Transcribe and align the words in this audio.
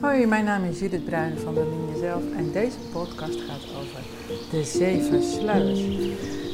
Hoi, 0.00 0.26
mijn 0.26 0.44
naam 0.44 0.64
is 0.64 0.78
Judith 0.78 1.04
Bruin 1.04 1.38
van 1.38 1.54
Bemin 1.54 1.88
Jezelf 1.92 2.32
en 2.32 2.52
deze 2.52 2.78
podcast 2.78 3.40
gaat 3.40 3.76
over 3.76 4.00
de 4.50 4.64
zeven 4.64 5.22
sluiers. 5.22 5.80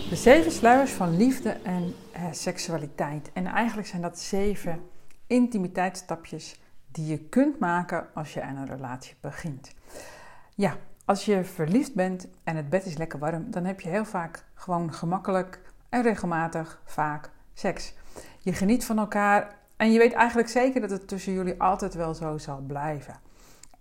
De 0.09 0.17
zeven 0.17 0.53
sluiers 0.53 0.93
van 0.93 1.17
liefde 1.17 1.51
en 1.51 1.95
eh, 2.13 2.23
seksualiteit. 2.31 3.31
En 3.33 3.47
eigenlijk 3.47 3.89
zijn 3.89 4.03
dat 4.03 4.19
zeven 4.19 4.81
intimiteitsstapjes 5.27 6.61
die 6.93 7.07
je 7.07 7.19
kunt 7.19 7.59
maken 7.59 8.07
als 8.15 8.35
je 8.35 8.43
aan 8.43 8.57
een 8.57 8.69
relatie 8.69 9.17
begint. 9.21 9.75
Ja, 10.55 10.77
als 11.05 11.25
je 11.25 11.45
verliefd 11.45 11.95
bent 11.95 12.29
en 12.45 12.57
het 12.57 12.69
bed 12.69 12.87
is 12.87 12.97
lekker 12.97 13.19
warm, 13.19 13.51
dan 13.51 13.65
heb 13.65 13.81
je 13.81 13.89
heel 13.89 14.05
vaak 14.05 14.45
gewoon 14.55 14.93
gemakkelijk 14.93 15.61
en 15.89 16.03
regelmatig 16.03 16.81
vaak 16.85 17.31
seks. 17.55 17.95
Je 18.39 18.53
geniet 18.53 18.85
van 18.85 18.99
elkaar 18.99 19.55
en 19.77 19.93
je 19.93 19.99
weet 19.99 20.13
eigenlijk 20.13 20.49
zeker 20.49 20.81
dat 20.81 20.91
het 20.91 21.09
tussen 21.09 21.33
jullie 21.33 21.61
altijd 21.61 21.95
wel 21.95 22.15
zo 22.15 22.39
zal 22.39 22.61
blijven. 22.67 23.29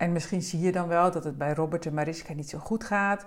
En 0.00 0.12
misschien 0.12 0.42
zie 0.42 0.60
je 0.60 0.72
dan 0.72 0.88
wel 0.88 1.10
dat 1.10 1.24
het 1.24 1.38
bij 1.38 1.54
Robert 1.54 1.86
en 1.86 1.94
Mariska 1.94 2.32
niet 2.32 2.48
zo 2.48 2.58
goed 2.58 2.84
gaat. 2.84 3.26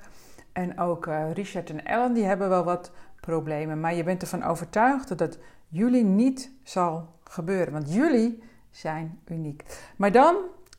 En 0.51 0.79
ook 0.79 1.05
uh, 1.05 1.31
Richard 1.31 1.69
en 1.69 1.85
Ellen, 1.85 2.13
die 2.13 2.23
hebben 2.23 2.49
wel 2.49 2.63
wat 2.63 2.91
problemen. 3.19 3.79
Maar 3.79 3.93
je 3.93 4.03
bent 4.03 4.21
ervan 4.21 4.43
overtuigd 4.43 5.07
dat 5.07 5.19
het 5.19 5.39
jullie 5.67 6.03
niet 6.03 6.51
zal 6.63 7.07
gebeuren. 7.23 7.73
Want 7.73 7.93
jullie 7.93 8.43
zijn 8.71 9.19
uniek. 9.25 9.63
Maar 9.95 10.11
dan, 10.11 10.35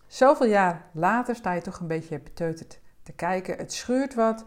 zoveel 0.07 0.47
jaar 0.47 0.85
later, 0.93 1.35
sta 1.35 1.53
je 1.53 1.61
toch 1.61 1.81
een 1.81 1.87
beetje 1.87 2.21
beteuterd 2.21 2.81
te 3.03 3.13
kijken. 3.13 3.57
Het 3.57 3.73
schuurt 3.73 4.15
wat. 4.15 4.45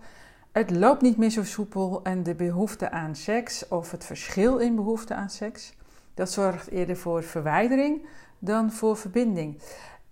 Het 0.52 0.72
loopt 0.72 1.02
niet 1.02 1.18
meer 1.18 1.30
zo 1.30 1.44
soepel. 1.44 2.04
En 2.04 2.24
de 2.24 2.36
behoefte 2.36 2.92
aan 2.92 3.16
seks, 3.16 3.68
of 3.68 3.92
het 3.92 4.06
verschil 4.06 4.58
in 4.58 4.76
behoefte 4.76 5.14
aan 5.14 5.30
seks, 5.30 5.74
dat 6.14 6.32
zorgt 6.32 6.70
eerder 6.72 6.98
voor 6.98 7.24
verwijdering 7.24 8.06
dan 8.40 8.72
voor 8.72 8.98
verbinding. 8.98 9.62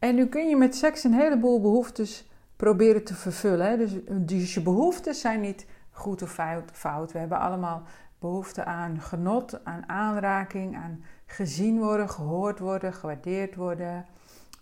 En 0.06 0.16
nu 0.16 0.28
kun 0.28 0.50
je 0.50 0.56
met 0.56 0.76
seks 0.76 1.04
een 1.04 1.14
heleboel 1.14 1.62
behoeftes 1.62 2.30
proberen 2.56 3.04
te 3.04 3.16
vervullen. 3.16 3.78
Dus, 3.78 3.92
dus 4.12 4.54
je 4.54 4.62
behoeftes 4.62 5.22
zijn 5.22 5.42
niet 5.42 5.66
goed 5.92 6.22
of 6.22 6.40
fout. 6.72 7.12
We 7.12 7.20
hebben 7.20 7.40
allemaal 7.40 7.84
behoefte 8.20 8.66
aan 8.66 9.02
genot, 9.02 9.66
aan 9.66 9.90
aanraking, 9.90 10.76
aan 10.76 11.04
gezien 11.26 11.80
worden, 11.80 12.10
gehoord 12.10 12.60
worden, 12.60 12.94
gewaardeerd 12.94 13.56
worden, 13.56 14.06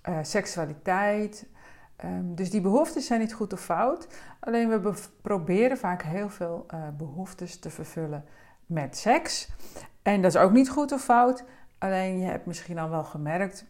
uh, 0.09 0.18
seksualiteit. 0.22 1.46
Um, 2.06 2.36
dus 2.36 2.50
die 2.50 2.62
behoeftes 2.62 3.06
zijn 3.06 3.20
niet 3.20 3.34
goed 3.34 3.53
of 3.53 3.62
fout. 3.62 4.08
Alleen 4.40 4.81
we 4.81 4.94
proberen 5.22 5.78
vaak 5.78 6.02
heel 6.02 6.30
veel 6.30 6.66
uh, 6.73 6.80
behoeftes 6.98 7.59
te 7.59 7.70
vervullen 7.70 8.25
met 8.66 8.98
seks. 8.98 9.52
En 10.02 10.22
dat 10.22 10.36
is 10.36 10.42
ook 10.42 10.52
niet 10.52 10.70
goed 10.70 10.92
of 10.92 11.03
fout. 11.03 11.44
Alleen 11.78 12.20
je 12.20 12.25
hebt 12.25 12.46
misschien 12.46 12.80
al 12.80 12.90
wel 12.90 13.03
gemerkt 13.03 13.66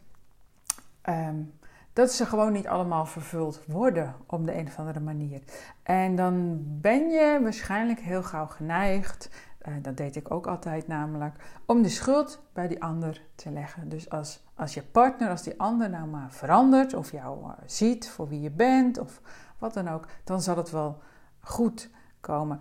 um, 1.09 1.53
dat 1.94 2.11
ze 2.11 2.25
gewoon 2.25 2.52
niet 2.52 2.67
allemaal 2.67 3.05
vervuld 3.05 3.61
worden 3.67 4.16
op 4.27 4.45
de 4.45 4.55
een 4.55 4.67
of 4.67 4.80
andere 4.80 4.99
manier. 4.99 5.41
En 5.83 6.16
dan 6.16 6.61
ben 6.66 7.09
je 7.09 7.39
waarschijnlijk 7.44 7.99
heel 7.99 8.23
gauw 8.23 8.47
geneigd, 8.47 9.30
uh, 9.67 9.73
dat 9.81 9.97
deed 9.97 10.16
ik 10.16 10.31
ook 10.31 10.47
altijd 10.47 10.88
namelijk, 10.88 11.36
om 11.66 11.81
de 11.81 11.89
schuld 11.89 12.41
bij 12.53 12.67
die 12.67 12.83
ander 12.83 13.21
te 13.36 13.52
leggen. 13.52 13.89
Dus 13.89 14.09
als, 14.09 14.44
als 14.55 14.73
je 14.73 14.83
partner, 14.83 15.30
als 15.30 15.44
die 15.44 15.59
ander 15.59 15.89
nou 15.89 16.08
maar 16.08 16.31
verandert 16.31 16.94
of 16.94 17.11
jou 17.11 17.44
uh, 17.44 17.52
ziet 17.66 18.09
voor 18.09 18.27
wie 18.27 18.41
je 18.41 18.52
bent 18.52 18.99
of 18.99 19.21
wat 19.58 19.73
dan 19.73 19.88
ook, 19.88 20.08
dan 20.23 20.41
zal 20.41 20.58
het 20.58 20.71
wel 20.71 21.02
goed 21.39 21.89
komen. 22.19 22.59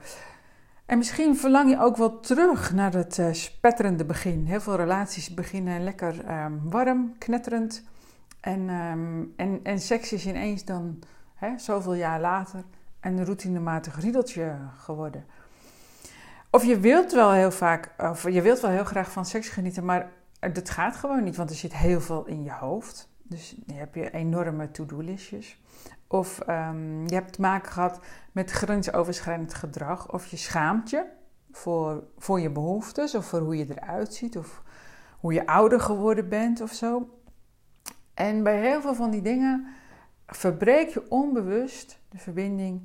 En 0.86 0.98
misschien 0.98 1.36
verlang 1.36 1.70
je 1.70 1.80
ook 1.80 1.97
wel 1.97 2.20
terug 2.20 2.72
naar 2.72 2.92
het 2.92 3.19
uh, 3.19 3.33
spetterende 3.33 4.05
begin. 4.05 4.47
Heel 4.47 4.60
veel 4.60 4.77
relaties 4.77 5.34
beginnen 5.34 5.84
lekker 5.84 6.44
um, 6.44 6.70
warm, 6.70 7.19
knetterend. 7.19 7.91
En, 8.43 8.69
um, 8.69 9.33
en, 9.37 9.61
en 9.62 9.81
seks 9.81 10.12
is 10.12 10.27
ineens 10.27 10.65
dan 10.65 10.98
hè, 11.35 11.59
zoveel 11.59 11.95
jaar 11.95 12.21
later 12.21 12.65
een 13.01 13.25
routinematig 13.25 14.01
riedeltje 14.01 14.57
geworden. 14.77 15.25
Of 16.51 16.65
je 16.65 16.78
wilt 16.78 17.12
wel 17.12 17.33
heel 17.33 17.50
vaak, 17.50 17.94
of 17.99 18.28
je 18.28 18.43
wilt 18.43 18.61
wel 18.61 18.71
heel 18.71 18.84
graag 18.84 19.12
van 19.12 19.25
seks 19.25 19.49
genieten, 19.49 19.84
maar 19.84 20.11
dat 20.53 20.71
gaat 20.71 20.97
gewoon 20.97 21.25
niet, 21.25 21.37
want 21.37 21.50
er 21.50 21.56
zit 21.56 21.77
heel 21.77 22.00
veel 22.00 22.27
in 22.27 22.43
je 22.43 22.53
hoofd. 22.53 23.09
Dus 23.22 23.56
je 23.66 23.75
hebt 23.75 23.94
je 23.94 24.11
enorme 24.11 24.71
to-do-listjes. 24.71 25.61
Of 26.06 26.49
um, 26.49 27.09
je 27.09 27.15
hebt 27.15 27.33
te 27.33 27.41
maken 27.41 27.72
gehad 27.72 28.00
met 28.33 28.50
grensoverschrijdend 28.50 29.55
gedrag. 29.55 30.12
Of 30.12 30.27
je 30.27 30.37
schaamt 30.37 30.91
je 30.91 31.05
voor, 31.50 32.05
voor 32.19 32.41
je 32.41 32.50
behoeftes. 32.50 33.15
Of 33.15 33.27
voor 33.27 33.41
hoe 33.41 33.56
je 33.56 33.66
eruit 33.69 34.15
ziet. 34.15 34.37
Of 34.39 34.62
hoe 35.19 35.33
je 35.33 35.47
ouder 35.47 35.81
geworden 35.81 36.28
bent 36.28 36.61
of 36.61 36.72
zo. 36.72 37.09
En 38.15 38.43
bij 38.43 38.61
heel 38.61 38.81
veel 38.81 38.95
van 38.95 39.11
die 39.11 39.23
dingen 39.23 39.67
verbreek 40.27 40.89
je 40.89 41.11
onbewust 41.11 41.99
de 42.09 42.19
verbinding 42.19 42.83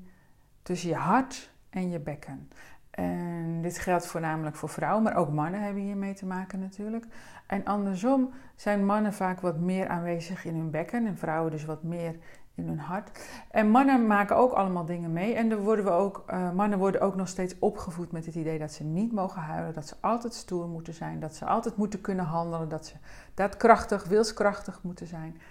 tussen 0.62 0.90
je 0.90 0.96
hart 0.96 1.52
en 1.70 1.90
je 1.90 2.00
bekken. 2.00 2.50
En 2.90 3.62
dit 3.62 3.78
geldt 3.80 4.08
voornamelijk 4.08 4.56
voor 4.56 4.70
vrouwen, 4.70 5.04
maar 5.04 5.16
ook 5.16 5.32
mannen 5.32 5.62
hebben 5.62 5.84
hiermee 5.84 6.14
te 6.14 6.26
maken 6.26 6.60
natuurlijk. 6.60 7.06
En 7.48 7.66
andersom 7.66 8.34
zijn 8.56 8.86
mannen 8.86 9.14
vaak 9.14 9.40
wat 9.40 9.60
meer 9.60 9.88
aanwezig 9.88 10.46
in 10.46 10.56
hun 10.56 10.72
bekken 10.72 11.06
en 11.06 11.18
vrouwen 11.18 11.52
dus 11.52 11.66
wat 11.66 11.84
meer 11.84 12.16
in 12.57 12.68
hun 12.68 12.79
hart. 12.79 13.19
En 13.51 13.69
mannen 13.69 14.07
maken 14.07 14.35
ook 14.35 14.51
allemaal 14.51 14.85
dingen 14.85 15.13
mee. 15.13 15.34
En 15.34 15.51
er 15.51 15.62
worden 15.62 15.85
we 15.85 15.91
ook, 15.91 16.23
uh, 16.29 16.51
mannen 16.51 16.79
worden 16.79 17.01
ook 17.01 17.16
nog 17.16 17.28
steeds 17.28 17.56
opgevoed 17.59 18.12
met 18.12 18.25
het 18.25 18.35
idee 18.35 18.59
dat 18.59 18.72
ze 18.72 18.84
niet 18.84 19.12
mogen 19.12 19.41
huilen, 19.41 19.73
dat 19.73 19.88
ze 19.88 19.95
altijd 20.00 20.34
stoer 20.34 20.68
moeten 20.68 20.94
zijn, 20.94 21.19
dat 21.19 21.35
ze 21.35 21.45
altijd 21.45 21.75
moeten 21.75 22.01
kunnen 22.01 22.25
handelen, 22.25 22.69
dat 22.69 22.85
ze 22.85 22.94
daadkrachtig, 23.34 24.03
wilskrachtig 24.03 24.79
moeten 24.81 25.07
zijn. 25.07 25.41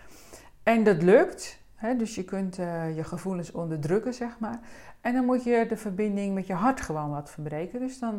En 0.63 0.85
dat 0.85 1.03
lukt. 1.03 1.59
Hè? 1.75 1.97
Dus 1.97 2.15
je 2.15 2.25
kunt 2.25 2.59
uh, 2.59 2.97
je 2.97 3.05
gevoelens 3.05 3.53
onderdrukken, 3.53 4.15
zeg 4.15 4.39
maar. 4.39 4.61
En 5.01 5.15
dan 5.15 5.25
moet 5.25 5.45
je 5.45 5.67
de 5.69 5.77
verbinding 5.77 6.35
met 6.35 6.47
je 6.47 6.55
hart 6.55 6.81
gewoon 6.81 7.11
wat 7.11 7.31
verbreken. 7.31 7.81
Dus 7.81 7.99
dan, 7.99 8.15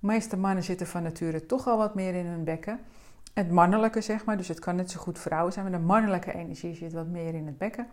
de 0.00 0.06
meeste 0.06 0.36
mannen 0.36 0.64
zitten 0.64 0.86
van 0.86 1.02
nature 1.02 1.46
toch 1.46 1.66
al 1.66 1.76
wat 1.76 1.94
meer 1.94 2.14
in 2.14 2.26
hun 2.26 2.44
bekken. 2.44 2.80
Het 3.34 3.50
mannelijke, 3.50 4.00
zeg 4.00 4.24
maar. 4.24 4.36
Dus 4.36 4.48
het 4.48 4.58
kan 4.58 4.76
net 4.76 4.90
zo 4.90 5.00
goed 5.00 5.18
vrouwen 5.18 5.52
zijn, 5.52 5.70
maar 5.70 5.80
de 5.80 5.86
mannelijke 5.86 6.32
energie 6.32 6.74
zit 6.74 6.92
wat 6.92 7.06
meer 7.06 7.34
in 7.34 7.46
het 7.46 7.58
bekken. 7.58 7.86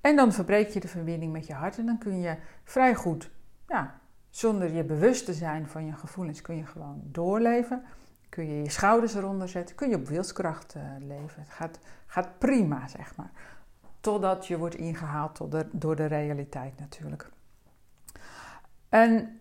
En 0.00 0.16
dan 0.16 0.32
verbreek 0.32 0.68
je 0.68 0.80
de 0.80 0.88
verbinding 0.88 1.32
met 1.32 1.46
je 1.46 1.52
hart 1.52 1.78
en 1.78 1.86
dan 1.86 1.98
kun 1.98 2.20
je 2.20 2.36
vrij 2.64 2.94
goed, 2.94 3.30
ja, 3.68 4.00
zonder 4.30 4.72
je 4.72 4.84
bewust 4.84 5.24
te 5.24 5.34
zijn 5.34 5.68
van 5.68 5.86
je 5.86 5.92
gevoelens, 5.92 6.40
kun 6.40 6.56
je 6.56 6.66
gewoon 6.66 7.00
doorleven. 7.04 7.84
Kun 8.28 8.48
je 8.48 8.62
je 8.62 8.70
schouders 8.70 9.14
eronder 9.14 9.48
zetten, 9.48 9.76
kun 9.76 9.88
je 9.88 9.96
op 9.96 10.08
wilskracht 10.08 10.74
uh, 10.74 10.82
leven. 10.98 11.42
Het 11.42 11.50
gaat, 11.50 11.78
gaat 12.06 12.38
prima, 12.38 12.88
zeg 12.88 13.16
maar. 13.16 13.30
Totdat 14.00 14.46
je 14.46 14.58
wordt 14.58 14.74
ingehaald 14.74 15.40
door 15.72 15.96
de 15.96 16.06
realiteit 16.06 16.78
natuurlijk. 16.78 17.30
En 18.88 19.40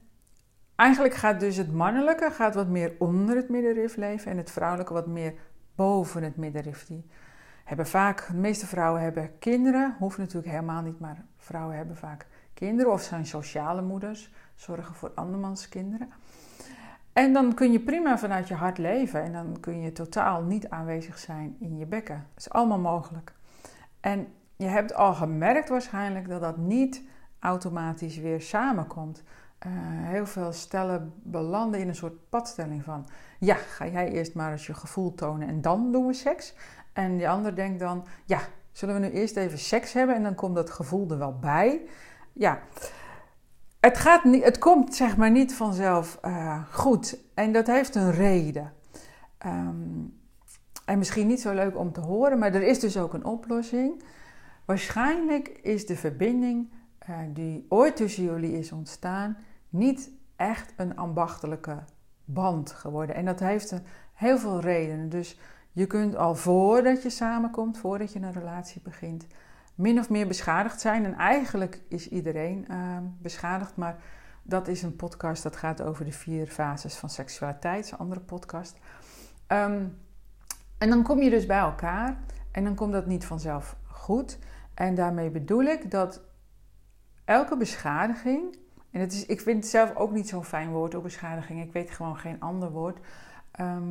eigenlijk 0.75 1.13
gaat 1.13 1.39
dus 1.39 1.57
het 1.57 1.73
mannelijke 1.73 2.31
gaat 2.31 2.55
wat 2.55 2.67
meer 2.67 2.93
onder 2.99 3.35
het 3.35 3.49
middenrif 3.49 3.95
leven 3.95 4.31
en 4.31 4.37
het 4.37 4.51
vrouwelijke 4.51 4.93
wat 4.93 5.07
meer 5.07 5.33
boven 5.75 6.23
het 6.23 6.35
middenrif. 6.35 6.85
Die 6.85 7.05
hebben 7.63 7.87
vaak, 7.87 8.27
de 8.27 8.37
meeste 8.37 8.65
vrouwen 8.65 9.01
hebben 9.01 9.39
kinderen, 9.39 9.95
hoeft 9.99 10.17
natuurlijk 10.17 10.47
helemaal 10.47 10.81
niet, 10.81 10.99
maar 10.99 11.25
vrouwen 11.37 11.75
hebben 11.75 11.97
vaak 11.97 12.27
kinderen 12.53 12.91
of 12.91 13.01
zijn 13.01 13.25
sociale 13.25 13.81
moeders, 13.81 14.33
zorgen 14.55 14.95
voor 14.95 15.11
andermans 15.15 15.69
kinderen. 15.69 16.09
En 17.13 17.33
dan 17.33 17.53
kun 17.53 17.71
je 17.71 17.79
prima 17.79 18.17
vanuit 18.17 18.47
je 18.47 18.53
hart 18.53 18.77
leven 18.77 19.23
en 19.23 19.31
dan 19.31 19.57
kun 19.59 19.81
je 19.81 19.91
totaal 19.91 20.43
niet 20.43 20.69
aanwezig 20.69 21.17
zijn 21.17 21.55
in 21.59 21.77
je 21.77 21.85
bekken. 21.85 22.27
Dat 22.33 22.45
is 22.45 22.49
allemaal 22.49 22.79
mogelijk. 22.79 23.33
En 23.99 24.27
je 24.55 24.65
hebt 24.65 24.93
al 24.93 25.13
gemerkt 25.13 25.69
waarschijnlijk 25.69 26.29
dat 26.29 26.41
dat 26.41 26.57
niet 26.57 27.03
automatisch 27.39 28.17
weer 28.17 28.41
samenkomt. 28.41 29.23
Uh, 29.65 29.71
heel 30.09 30.25
veel 30.25 30.51
stellen 30.51 31.13
belanden 31.23 31.79
in 31.79 31.87
een 31.87 31.95
soort 31.95 32.29
padstelling 32.29 32.83
van: 32.83 33.07
ja, 33.39 33.55
ga 33.55 33.87
jij 33.87 34.11
eerst 34.11 34.33
maar 34.33 34.51
eens 34.51 34.67
je 34.67 34.73
gevoel 34.73 35.13
tonen 35.13 35.47
en 35.47 35.61
dan 35.61 35.91
doen 35.91 36.07
we 36.07 36.13
seks. 36.13 36.53
En 36.93 37.17
die 37.17 37.29
ander 37.29 37.55
denkt 37.55 37.79
dan: 37.79 38.05
ja, 38.25 38.39
zullen 38.71 38.95
we 38.95 39.07
nu 39.07 39.11
eerst 39.11 39.37
even 39.37 39.57
seks 39.57 39.93
hebben 39.93 40.15
en 40.15 40.23
dan 40.23 40.35
komt 40.35 40.55
dat 40.55 40.69
gevoel 40.69 41.09
er 41.11 41.17
wel 41.17 41.39
bij. 41.39 41.81
Ja, 42.33 42.59
het, 43.79 43.97
gaat 43.97 44.23
niet, 44.23 44.43
het 44.43 44.57
komt 44.57 44.95
zeg 44.95 45.17
maar 45.17 45.31
niet 45.31 45.53
vanzelf 45.53 46.19
uh, 46.25 46.63
goed. 46.71 47.17
En 47.33 47.51
dat 47.51 47.67
heeft 47.67 47.95
een 47.95 48.11
reden. 48.11 48.73
Um, 49.45 50.13
en 50.85 50.97
misschien 50.97 51.27
niet 51.27 51.41
zo 51.41 51.53
leuk 51.53 51.77
om 51.77 51.91
te 51.91 51.99
horen, 51.99 52.39
maar 52.39 52.53
er 52.53 52.63
is 52.63 52.79
dus 52.79 52.97
ook 52.97 53.13
een 53.13 53.25
oplossing. 53.25 54.03
Waarschijnlijk 54.65 55.47
is 55.47 55.85
de 55.85 55.95
verbinding 55.95 56.69
uh, 57.09 57.17
die 57.33 57.65
ooit 57.69 57.95
tussen 57.95 58.23
jullie 58.23 58.57
is 58.57 58.71
ontstaan, 58.71 59.37
niet 59.77 60.11
echt 60.35 60.73
een 60.77 60.97
ambachtelijke 60.97 61.83
band 62.25 62.71
geworden. 62.71 63.15
En 63.15 63.25
dat 63.25 63.39
heeft 63.39 63.81
heel 64.13 64.37
veel 64.37 64.59
redenen. 64.59 65.09
Dus 65.09 65.39
je 65.71 65.87
kunt 65.87 66.15
al 66.15 66.35
voordat 66.35 67.03
je 67.03 67.09
samenkomt, 67.09 67.77
voordat 67.77 68.13
je 68.13 68.19
een 68.19 68.33
relatie 68.33 68.81
begint, 68.81 69.27
min 69.75 69.99
of 69.99 70.09
meer 70.09 70.27
beschadigd 70.27 70.81
zijn. 70.81 71.05
En 71.05 71.13
eigenlijk 71.13 71.81
is 71.87 72.09
iedereen 72.09 72.65
uh, 72.71 72.97
beschadigd, 73.21 73.75
maar 73.75 73.97
dat 74.43 74.67
is 74.67 74.81
een 74.81 74.95
podcast 74.95 75.43
dat 75.43 75.55
gaat 75.55 75.81
over 75.81 76.05
de 76.05 76.11
vier 76.11 76.47
fases 76.47 76.95
van 76.95 77.09
seksualiteit, 77.09 77.91
een 77.91 77.97
andere 77.97 78.21
podcast. 78.21 78.77
Um, 79.47 79.97
en 80.77 80.89
dan 80.89 81.03
kom 81.03 81.21
je 81.21 81.29
dus 81.29 81.45
bij 81.45 81.59
elkaar 81.59 82.17
en 82.51 82.63
dan 82.63 82.75
komt 82.75 82.91
dat 82.91 83.05
niet 83.05 83.25
vanzelf 83.25 83.75
goed. 83.87 84.39
En 84.73 84.95
daarmee 84.95 85.29
bedoel 85.29 85.63
ik 85.63 85.91
dat 85.91 86.21
elke 87.25 87.57
beschadiging, 87.57 88.57
en 88.95 89.01
het 89.01 89.13
is, 89.13 89.25
ik 89.25 89.41
vind 89.41 89.57
het 89.57 89.71
zelf 89.71 89.95
ook 89.95 90.11
niet 90.11 90.29
zo'n 90.29 90.45
fijn 90.45 90.69
woord 90.69 91.01
beschadiging, 91.01 91.63
ik 91.63 91.73
weet 91.73 91.91
gewoon 91.91 92.17
geen 92.17 92.39
ander 92.39 92.71
woord. 92.71 92.99
Ehm, 93.51 93.83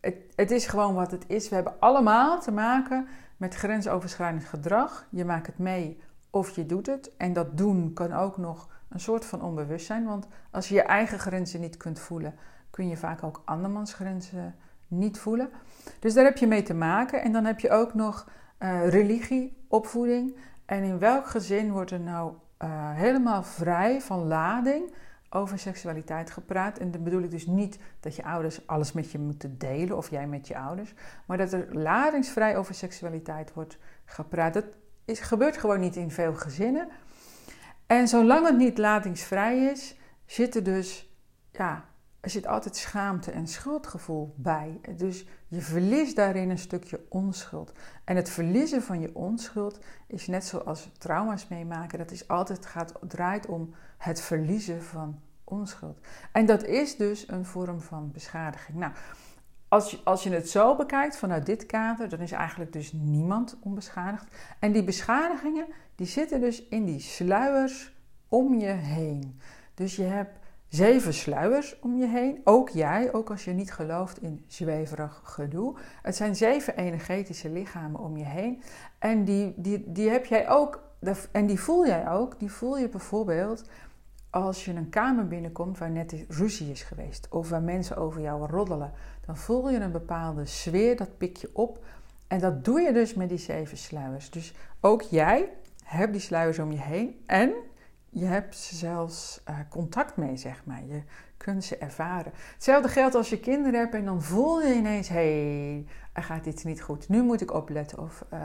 het, 0.00 0.16
het 0.36 0.50
is 0.50 0.66
gewoon 0.66 0.94
wat 0.94 1.10
het 1.10 1.24
is. 1.26 1.48
We 1.48 1.54
hebben 1.54 1.80
allemaal 1.80 2.40
te 2.40 2.52
maken 2.52 3.08
met 3.36 3.54
grensoverschrijdend 3.54 4.44
gedrag. 4.44 5.06
Je 5.10 5.24
maakt 5.24 5.46
het 5.46 5.58
mee 5.58 6.00
of 6.30 6.50
je 6.50 6.66
doet 6.66 6.86
het. 6.86 7.16
En 7.16 7.32
dat 7.32 7.58
doen 7.58 7.92
kan 7.92 8.12
ook 8.12 8.36
nog 8.36 8.68
een 8.88 9.00
soort 9.00 9.24
van 9.24 9.42
onbewust 9.42 9.86
zijn. 9.86 10.04
Want 10.04 10.26
als 10.50 10.68
je 10.68 10.74
je 10.74 10.82
eigen 10.82 11.18
grenzen 11.18 11.60
niet 11.60 11.76
kunt 11.76 11.98
voelen, 11.98 12.34
kun 12.70 12.88
je 12.88 12.96
vaak 12.96 13.22
ook 13.22 13.42
andermans 13.44 13.94
grenzen 13.94 14.54
niet 14.88 15.18
voelen. 15.18 15.50
Dus 15.98 16.14
daar 16.14 16.24
heb 16.24 16.36
je 16.36 16.46
mee 16.46 16.62
te 16.62 16.74
maken. 16.74 17.22
En 17.22 17.32
dan 17.32 17.44
heb 17.44 17.60
je 17.60 17.70
ook 17.70 17.94
nog 17.94 18.28
uh, 18.58 18.88
religie, 18.88 19.56
opvoeding. 19.68 20.36
En 20.66 20.82
in 20.82 20.98
welk 20.98 21.26
gezin 21.26 21.72
wordt 21.72 21.90
er 21.90 22.00
nou 22.00 22.32
uh, 22.64 22.90
helemaal 22.92 23.42
vrij 23.42 24.00
van 24.00 24.26
lading 24.26 24.94
over 25.30 25.58
seksualiteit 25.58 26.30
gepraat. 26.30 26.78
En 26.78 26.90
dan 26.90 27.02
bedoel 27.02 27.22
ik 27.22 27.30
dus 27.30 27.46
niet 27.46 27.78
dat 28.00 28.16
je 28.16 28.24
ouders 28.24 28.66
alles 28.66 28.92
met 28.92 29.10
je 29.10 29.18
moeten 29.18 29.58
delen 29.58 29.96
of 29.96 30.10
jij 30.10 30.26
met 30.26 30.48
je 30.48 30.58
ouders. 30.58 30.94
Maar 31.26 31.36
dat 31.36 31.52
er 31.52 31.68
ladingsvrij 31.78 32.56
over 32.56 32.74
seksualiteit 32.74 33.52
wordt 33.52 33.78
gepraat. 34.04 34.54
Dat 34.54 34.64
is, 35.04 35.20
gebeurt 35.20 35.56
gewoon 35.56 35.80
niet 35.80 35.96
in 35.96 36.10
veel 36.10 36.34
gezinnen. 36.34 36.88
En 37.86 38.08
zolang 38.08 38.46
het 38.46 38.56
niet 38.56 38.78
ladingsvrij 38.78 39.58
is, 39.58 39.96
zit 40.24 40.54
er 40.54 40.62
dus, 40.62 41.10
ja, 41.50 41.84
er 42.26 42.32
zit 42.32 42.46
altijd 42.46 42.76
schaamte 42.76 43.30
en 43.30 43.46
schuldgevoel 43.46 44.34
bij. 44.36 44.80
Dus 44.96 45.26
je 45.48 45.60
verliest 45.60 46.16
daarin 46.16 46.50
een 46.50 46.58
stukje 46.58 47.00
onschuld. 47.08 47.72
En 48.04 48.16
het 48.16 48.30
verliezen 48.30 48.82
van 48.82 49.00
je 49.00 49.14
onschuld 49.14 49.78
is 50.06 50.26
net 50.26 50.44
zoals 50.44 50.90
trauma's 50.98 51.48
meemaken. 51.48 51.98
Dat 51.98 52.10
is 52.10 52.28
altijd 52.28 52.66
gaat, 52.66 52.92
draait 53.08 53.46
om 53.46 53.74
het 53.98 54.20
verliezen 54.20 54.82
van 54.82 55.20
onschuld. 55.44 55.98
En 56.32 56.46
dat 56.46 56.64
is 56.64 56.96
dus 56.96 57.28
een 57.28 57.44
vorm 57.44 57.80
van 57.80 58.10
beschadiging. 58.12 58.78
Nou, 58.78 58.92
als 59.68 59.90
je, 59.90 59.98
als 60.04 60.22
je 60.22 60.30
het 60.30 60.50
zo 60.50 60.76
bekijkt 60.76 61.16
vanuit 61.16 61.46
dit 61.46 61.66
kader, 61.66 62.08
dan 62.08 62.20
is 62.20 62.32
eigenlijk 62.32 62.72
dus 62.72 62.92
niemand 62.92 63.56
onbeschadigd. 63.60 64.26
En 64.58 64.72
die 64.72 64.84
beschadigingen, 64.84 65.66
die 65.94 66.06
zitten 66.06 66.40
dus 66.40 66.68
in 66.68 66.84
die 66.84 67.00
sluiers 67.00 67.92
om 68.28 68.54
je 68.54 68.72
heen. 68.72 69.40
Dus 69.74 69.96
je 69.96 70.02
hebt 70.04 70.38
zeven 70.68 71.14
sluiers 71.14 71.78
om 71.80 71.96
je 71.96 72.06
heen. 72.06 72.40
Ook 72.44 72.68
jij, 72.68 73.12
ook 73.12 73.30
als 73.30 73.44
je 73.44 73.52
niet 73.52 73.72
gelooft 73.72 74.22
in 74.22 74.44
zweverig 74.46 75.20
gedoe. 75.24 75.76
Het 76.02 76.16
zijn 76.16 76.36
zeven 76.36 76.76
energetische 76.76 77.50
lichamen 77.50 78.00
om 78.00 78.16
je 78.16 78.24
heen. 78.24 78.62
En 78.98 79.24
die, 79.24 79.54
die, 79.56 79.92
die 79.92 80.08
heb 80.08 80.24
jij 80.26 80.48
ook, 80.48 80.82
en 81.32 81.46
die 81.46 81.60
voel 81.60 81.86
jij 81.86 82.10
ook. 82.10 82.38
Die 82.38 82.50
voel 82.50 82.78
je 82.78 82.88
bijvoorbeeld 82.88 83.64
als 84.30 84.64
je 84.64 84.74
een 84.74 84.88
kamer 84.88 85.28
binnenkomt 85.28 85.78
waar 85.78 85.90
net 85.90 86.14
ruzie 86.28 86.70
is 86.70 86.82
geweest. 86.82 87.28
Of 87.30 87.48
waar 87.48 87.62
mensen 87.62 87.96
over 87.96 88.20
jou 88.20 88.46
roddelen. 88.50 88.92
Dan 89.26 89.36
voel 89.36 89.70
je 89.70 89.78
een 89.78 89.92
bepaalde 89.92 90.46
sfeer, 90.46 90.96
dat 90.96 91.18
pik 91.18 91.36
je 91.36 91.50
op. 91.52 91.84
En 92.26 92.40
dat 92.40 92.64
doe 92.64 92.80
je 92.80 92.92
dus 92.92 93.14
met 93.14 93.28
die 93.28 93.38
zeven 93.38 93.76
sluiers. 93.76 94.30
Dus 94.30 94.54
ook 94.80 95.02
jij 95.02 95.48
hebt 95.84 96.12
die 96.12 96.20
sluiers 96.20 96.58
om 96.58 96.72
je 96.72 96.80
heen. 96.80 97.22
En 97.26 97.52
je 98.18 98.24
hebt 98.24 98.56
zelfs 98.56 99.42
uh, 99.48 99.58
contact 99.68 100.16
mee, 100.16 100.36
zeg 100.36 100.64
maar. 100.64 100.84
Je 100.84 101.02
kunt 101.36 101.64
ze 101.64 101.76
ervaren. 101.76 102.32
Hetzelfde 102.54 102.88
geldt 102.88 103.14
als 103.14 103.28
je 103.28 103.40
kinderen 103.40 103.80
hebt 103.80 103.94
en 103.94 104.04
dan 104.04 104.22
voel 104.22 104.62
je 104.62 104.74
ineens: 104.74 105.08
hé, 105.08 105.14
hey, 105.14 105.86
er 106.12 106.22
gaat 106.22 106.46
iets 106.46 106.64
niet 106.64 106.82
goed. 106.82 107.08
Nu 107.08 107.22
moet 107.22 107.40
ik 107.40 107.52
opletten. 107.52 107.98
Of, 107.98 108.24
uh, 108.32 108.40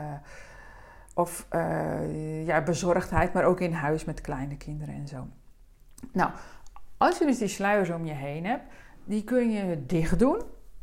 of 1.14 1.46
uh, 1.52 2.46
ja, 2.46 2.62
bezorgdheid, 2.62 3.32
maar 3.32 3.44
ook 3.44 3.60
in 3.60 3.72
huis 3.72 4.04
met 4.04 4.20
kleine 4.20 4.56
kinderen 4.56 4.94
en 4.94 5.08
zo. 5.08 5.26
Nou, 6.12 6.30
als 6.96 7.18
je 7.18 7.26
dus 7.26 7.38
die 7.38 7.48
sluiers 7.48 7.90
om 7.90 8.04
je 8.04 8.14
heen 8.14 8.44
hebt, 8.44 8.72
die 9.04 9.24
kun 9.24 9.50
je 9.50 9.86
dicht 9.86 10.18
doen 10.18 10.42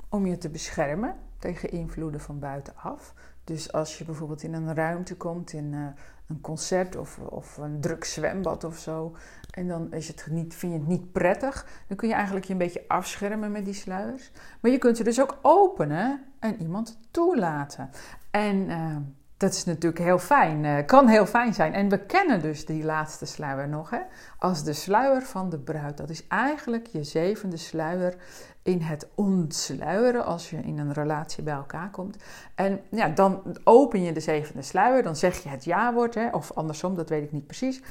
om 0.10 0.26
je 0.26 0.38
te 0.38 0.50
beschermen 0.50 1.16
tegen 1.38 1.72
invloeden 1.72 2.22
van 2.22 2.40
buitenaf. 2.40 3.14
Dus 3.44 3.72
als 3.72 3.98
je 3.98 4.06
bijvoorbeeld 4.06 4.44
in 4.44 4.54
een 4.54 4.76
ruimte 4.76 5.18
komt, 5.18 5.54
in 5.54 5.96
een 6.30 6.42
concert 6.42 6.96
of, 6.96 7.20
of 7.20 7.58
een 7.58 7.82
druk 7.82 8.04
zwembad 8.04 8.64
of 8.64 8.78
zo, 8.78 9.16
en 9.52 9.68
dan 9.68 9.94
is 9.94 10.08
het 10.08 10.28
niet, 10.30 10.56
vind 10.56 10.74
je 10.74 10.80
het 10.80 10.88
niet 10.88 11.12
prettig, 11.12 11.68
dan 11.88 11.98
kun 11.98 12.08
je 12.08 12.14
eigenlijk 12.14 12.46
je 12.46 12.52
een 12.52 12.60
beetje 12.60 12.84
afschermen 12.88 13.52
met 13.52 13.66
die 13.66 13.74
sluiers. 13.74 14.32
Maar 14.60 14.72
je 14.72 14.78
kunt 14.78 14.98
ze 14.98 15.04
dus 15.04 15.22
ook 15.22 15.40
openen 15.42 16.24
en 16.40 16.62
iemand 16.62 17.00
toelaten. 17.12 17.90
En 18.32 18.56
uh, 18.70 18.96
dat 19.40 19.54
is 19.54 19.66
natuurlijk 19.66 20.04
heel 20.04 20.20
fijn, 20.20 20.64
uh, 20.64 20.86
kan 20.86 21.08
heel 21.08 21.26
fijn 21.26 21.54
zijn. 21.54 21.74
En 21.74 21.90
we 21.90 22.06
kennen 22.06 22.42
dus 22.42 22.66
die 22.66 22.84
laatste 22.84 23.26
sluier 23.26 23.68
nog 23.68 23.90
hè, 23.90 24.00
als 24.38 24.64
de 24.64 24.74
sluier 24.74 25.22
van 25.22 25.50
de 25.50 25.58
bruid. 25.60 25.98
Dat 25.98 26.10
is 26.10 26.28
eigenlijk 26.28 26.88
je 26.88 27.04
zevende 27.04 27.58
sluier 27.58 28.16
in 28.64 28.82
het 28.82 29.08
ontsluieren 29.16 30.26
als 30.26 30.50
je 30.50 30.58
in 30.58 30.78
een 30.78 30.94
relatie 30.94 31.44
bij 31.44 31.54
elkaar 31.54 31.90
komt. 31.90 32.18
En 32.56 32.82
ja, 32.92 33.08
dan 33.08 33.42
open 33.64 34.04
je 34.04 34.12
de 34.12 34.20
zevende 34.20 34.62
sluier, 34.62 35.04
dan 35.04 35.16
zeg 35.16 35.44
je 35.44 35.50
het 35.50 35.64
ja-woord, 35.64 36.16
hè, 36.16 36.30
of 36.30 36.52
andersom, 36.52 36.96
dat 36.96 37.10
weet 37.10 37.24
ik 37.24 37.32
niet 37.32 37.46
precies. 37.46 37.82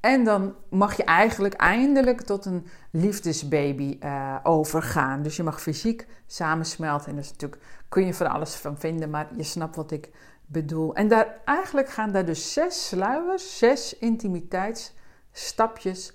En 0.00 0.24
dan 0.24 0.54
mag 0.68 0.96
je 0.96 1.04
eigenlijk 1.04 1.54
eindelijk 1.54 2.20
tot 2.20 2.44
een 2.44 2.66
liefdesbaby 2.90 3.98
uh, 4.04 4.36
overgaan. 4.42 5.22
Dus 5.22 5.36
je 5.36 5.42
mag 5.42 5.62
fysiek 5.62 6.06
samensmelten. 6.26 7.08
En 7.08 7.14
dat 7.14 7.24
is 7.24 7.30
natuurlijk, 7.30 7.62
kun 7.88 8.06
je 8.06 8.14
van 8.14 8.30
alles 8.30 8.54
van 8.54 8.78
vinden, 8.78 9.10
maar 9.10 9.28
je 9.36 9.42
snapt 9.42 9.76
wat 9.76 9.90
ik 9.90 10.10
bedoel. 10.48 10.94
En 10.94 11.08
daar, 11.08 11.40
eigenlijk 11.44 11.88
gaan 11.88 12.12
daar 12.12 12.24
dus 12.24 12.52
zes 12.52 12.88
sluiers, 12.88 13.58
zes 13.58 13.98
intimiteitsstapjes 13.98 16.12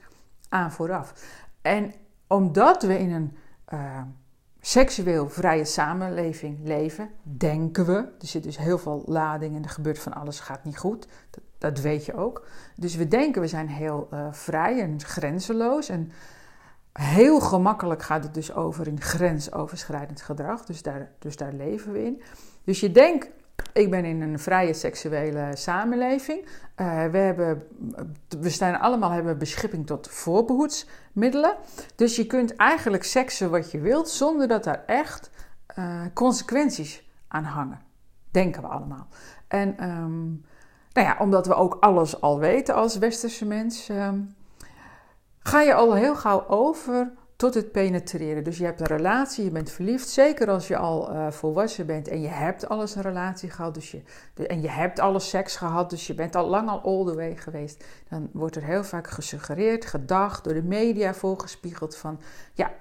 aan 0.50 0.72
vooraf. 0.72 1.14
En 1.62 1.94
omdat 2.28 2.84
we 2.84 3.00
in 3.00 3.12
een 3.12 3.38
uh, 3.74 4.02
seksueel 4.60 5.30
vrije 5.30 5.66
samenleving 5.66 6.60
leven, 6.64 7.10
denken 7.22 7.86
we, 7.86 7.94
er 7.94 8.28
zit 8.28 8.44
dus 8.44 8.58
heel 8.58 8.78
veel 8.78 9.04
lading 9.06 9.56
en 9.56 9.64
er 9.64 9.70
gebeurt 9.70 10.00
van 10.00 10.14
alles, 10.14 10.40
gaat 10.40 10.64
niet 10.64 10.78
goed. 10.78 11.08
Dat, 11.58 11.80
weet 11.80 12.06
je 12.06 12.14
ook. 12.14 12.48
Dus 12.76 12.96
we 12.96 13.08
denken 13.08 13.42
we 13.42 13.48
zijn 13.48 13.68
heel 13.68 14.08
uh, 14.14 14.28
vrij 14.32 14.82
en 14.82 15.02
grenzeloos. 15.02 15.90
En 15.90 16.12
heel 16.94 17.40
gemakkelijk 17.40 18.02
gaat 18.02 18.24
het 18.24 18.34
dus 18.34 18.54
over 18.54 18.88
in 18.88 19.02
grensoverschrijdend 19.02 20.22
gedrag. 20.22 20.66
Dus 20.66 20.82
daar, 20.82 21.12
dus 21.20 21.38
daar 21.38 21.54
leven 21.54 21.92
we 21.92 22.04
in. 22.04 22.22
Dus 22.64 22.80
je 22.80 22.92
denkt 22.92 23.30
ik 23.74 23.90
ben 23.90 24.06
in 24.06 24.22
een 24.22 24.40
vrije 24.40 24.74
seksuele 24.74 25.50
samenleving. 25.54 26.46
Uh, 26.46 27.06
we, 27.06 27.18
hebben, 27.18 27.64
we 28.40 28.50
staan 28.50 28.80
allemaal 28.80 29.12
hebben 29.12 29.38
beschikking 29.38 29.88
tot 29.88 30.10
voorbehoedsmiddelen. 30.10 31.56
Dus 31.96 32.16
je 32.16 32.26
kunt 32.26 32.56
eigenlijk 32.56 33.04
seksen 33.04 33.52
wat 33.52 33.72
je 33.72 33.80
wilt 33.80 34.10
zonder 34.10 34.48
dat 34.48 34.64
daar 34.64 34.84
echt 34.86 35.30
uh, 35.80 36.02
consequenties 36.14 37.10
aan 37.28 37.44
hangen. 37.44 37.82
Denken 38.32 38.62
we 38.62 38.68
allemaal. 38.68 39.08
En 39.48 39.90
um, 39.90 40.46
nou 40.94 41.08
ja, 41.08 41.18
omdat 41.20 41.48
we 41.48 41.54
ook 41.54 41.78
alles 41.80 42.22
al 42.22 42.40
weten 42.40 42.76
als 42.76 42.98
westerse 42.98 43.46
mens, 43.46 43.90
um, 43.90 44.36
ga 45.40 45.62
je 45.62 45.74
al 45.74 45.94
heel 45.94 46.16
gauw 46.16 46.48
over 46.48 47.12
tot 47.44 47.54
het 47.54 47.72
penetreren. 47.72 48.44
Dus 48.44 48.58
je 48.58 48.66
hebt 48.66 48.80
een 48.80 48.86
relatie, 48.86 49.44
je 49.44 49.52
bent 49.52 49.72
verliefd. 49.72 50.10
Zeker 50.10 50.50
als 50.50 50.68
je 50.68 50.78
al 50.78 51.14
uh, 51.14 51.32
volwassen 51.32 51.86
bent 51.86 52.08
en 52.08 52.22
je 52.22 52.28
hebt 52.28 52.70
alles 52.70 52.96
een 52.96 53.02
relatie 53.02 53.50
gehad. 53.50 53.74
Dus 53.74 53.92
je, 53.92 54.02
en 54.48 54.62
je 54.62 54.70
hebt 54.70 55.00
alles 55.00 55.30
seks 55.30 55.56
gehad. 55.56 55.90
Dus 55.90 56.08
je 56.08 56.14
bent 56.14 56.36
al 56.36 56.48
lang 56.48 56.70
al 56.70 56.82
all 56.82 57.06
the 57.06 57.16
way 57.16 57.36
geweest. 57.36 57.86
Dan 58.10 58.30
wordt 58.34 58.56
er 58.56 58.64
heel 58.64 58.84
vaak 58.84 59.08
gesuggereerd, 59.08 59.86
gedacht, 59.86 60.44
door 60.44 60.54
de 60.54 60.64
media 60.64 61.14
voorgespiegeld 61.14 61.96
van... 61.96 62.20
Ja, 62.54 62.72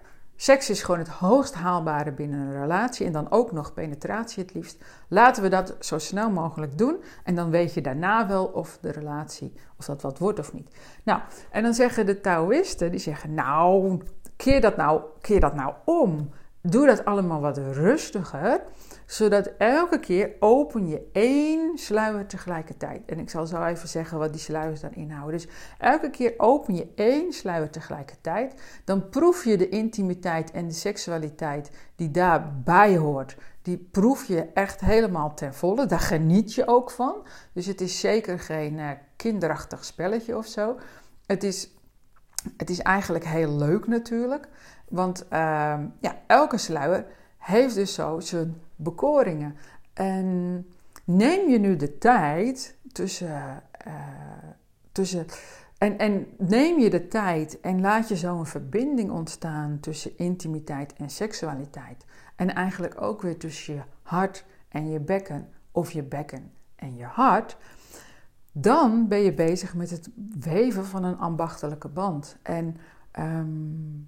seks 0.42 0.70
is 0.70 0.82
gewoon 0.82 1.00
het 1.00 1.08
hoogst 1.08 1.54
haalbare 1.54 2.12
binnen 2.12 2.38
een 2.38 2.60
relatie. 2.60 3.06
En 3.06 3.12
dan 3.12 3.30
ook 3.30 3.52
nog 3.52 3.74
penetratie 3.74 4.42
het 4.42 4.54
liefst. 4.54 4.84
Laten 5.08 5.42
we 5.42 5.48
dat 5.48 5.76
zo 5.80 5.98
snel 5.98 6.30
mogelijk 6.30 6.78
doen. 6.78 7.02
En 7.24 7.34
dan 7.34 7.50
weet 7.50 7.74
je 7.74 7.80
daarna 7.80 8.26
wel 8.26 8.44
of 8.44 8.78
de 8.80 8.90
relatie, 8.90 9.52
of 9.78 9.84
dat 9.84 10.02
wat 10.02 10.18
wordt 10.18 10.38
of 10.38 10.52
niet. 10.52 10.76
Nou, 11.02 11.20
en 11.50 11.62
dan 11.62 11.74
zeggen 11.74 12.06
de 12.06 12.20
Taoïsten, 12.20 12.90
die 12.90 13.00
zeggen... 13.00 13.34
Nou, 13.34 14.00
keer 14.36 14.60
dat 14.60 14.76
nou, 14.76 15.00
keer 15.20 15.40
dat 15.40 15.54
nou 15.54 15.74
om. 15.84 16.30
Doe 16.60 16.86
dat 16.86 17.04
allemaal 17.04 17.40
wat 17.40 17.58
rustiger, 17.58 18.60
zodat 19.12 19.50
elke 19.58 20.00
keer 20.00 20.30
open 20.40 20.88
je 20.88 21.08
één 21.12 21.78
sluier 21.78 22.26
tegelijkertijd. 22.26 23.02
En 23.06 23.18
ik 23.18 23.30
zal 23.30 23.46
zo 23.46 23.64
even 23.64 23.88
zeggen 23.88 24.18
wat 24.18 24.32
die 24.32 24.40
sluiers 24.40 24.80
dan 24.80 24.94
inhouden. 24.94 25.40
Dus 25.40 25.48
elke 25.78 26.10
keer 26.10 26.34
open 26.36 26.74
je 26.74 26.88
één 26.94 27.32
sluier 27.32 27.70
tegelijkertijd. 27.70 28.54
Dan 28.84 29.08
proef 29.08 29.44
je 29.44 29.56
de 29.56 29.68
intimiteit 29.68 30.50
en 30.50 30.66
de 30.66 30.72
seksualiteit 30.74 31.70
die 31.96 32.10
daarbij 32.10 32.96
hoort. 32.96 33.36
Die 33.62 33.88
proef 33.90 34.24
je 34.24 34.46
echt 34.54 34.80
helemaal 34.80 35.34
ten 35.34 35.54
volle. 35.54 35.86
Daar 35.86 36.00
geniet 36.00 36.54
je 36.54 36.66
ook 36.66 36.90
van. 36.90 37.26
Dus 37.52 37.66
het 37.66 37.80
is 37.80 38.00
zeker 38.00 38.38
geen 38.38 38.78
uh, 38.78 38.90
kinderachtig 39.16 39.84
spelletje 39.84 40.36
of 40.36 40.46
zo. 40.46 40.78
Het 41.26 41.42
is 41.42 41.70
het 42.56 42.70
is 42.70 42.78
eigenlijk 42.78 43.24
heel 43.24 43.56
leuk 43.56 43.86
natuurlijk, 43.86 44.48
want 44.88 45.24
uh, 45.24 45.28
ja, 46.00 46.22
elke 46.26 46.58
sluier 46.58 47.06
heeft 47.42 47.74
dus 47.74 47.94
zo 47.94 48.20
zijn 48.20 48.62
bekoringen. 48.82 49.56
En 49.92 50.66
neem 51.04 51.48
je 51.48 51.58
nu 51.58 51.76
de 51.76 51.98
tijd 51.98 52.76
tussen. 52.92 53.62
Uh, 53.86 53.94
tussen 54.92 55.26
en, 55.78 55.98
en 55.98 56.26
neem 56.38 56.78
je 56.78 56.90
de 56.90 57.08
tijd 57.08 57.60
en 57.60 57.80
laat 57.80 58.08
je 58.08 58.16
zo 58.16 58.38
een 58.38 58.46
verbinding 58.46 59.10
ontstaan 59.10 59.78
tussen 59.80 60.18
intimiteit 60.18 60.92
en 60.92 61.10
seksualiteit. 61.10 62.04
En 62.36 62.54
eigenlijk 62.54 63.00
ook 63.00 63.22
weer 63.22 63.38
tussen 63.38 63.74
je 63.74 63.82
hart 64.02 64.44
en 64.68 64.90
je 64.90 65.00
bekken, 65.00 65.48
of 65.70 65.90
je 65.90 66.02
bekken 66.02 66.52
en 66.76 66.96
je 66.96 67.04
hart. 67.04 67.56
Dan 68.52 69.08
ben 69.08 69.18
je 69.18 69.34
bezig 69.34 69.74
met 69.74 69.90
het 69.90 70.10
weven 70.38 70.84
van 70.84 71.04
een 71.04 71.18
ambachtelijke 71.18 71.88
band. 71.88 72.36
En 72.42 72.76
Ehm, 73.12 73.46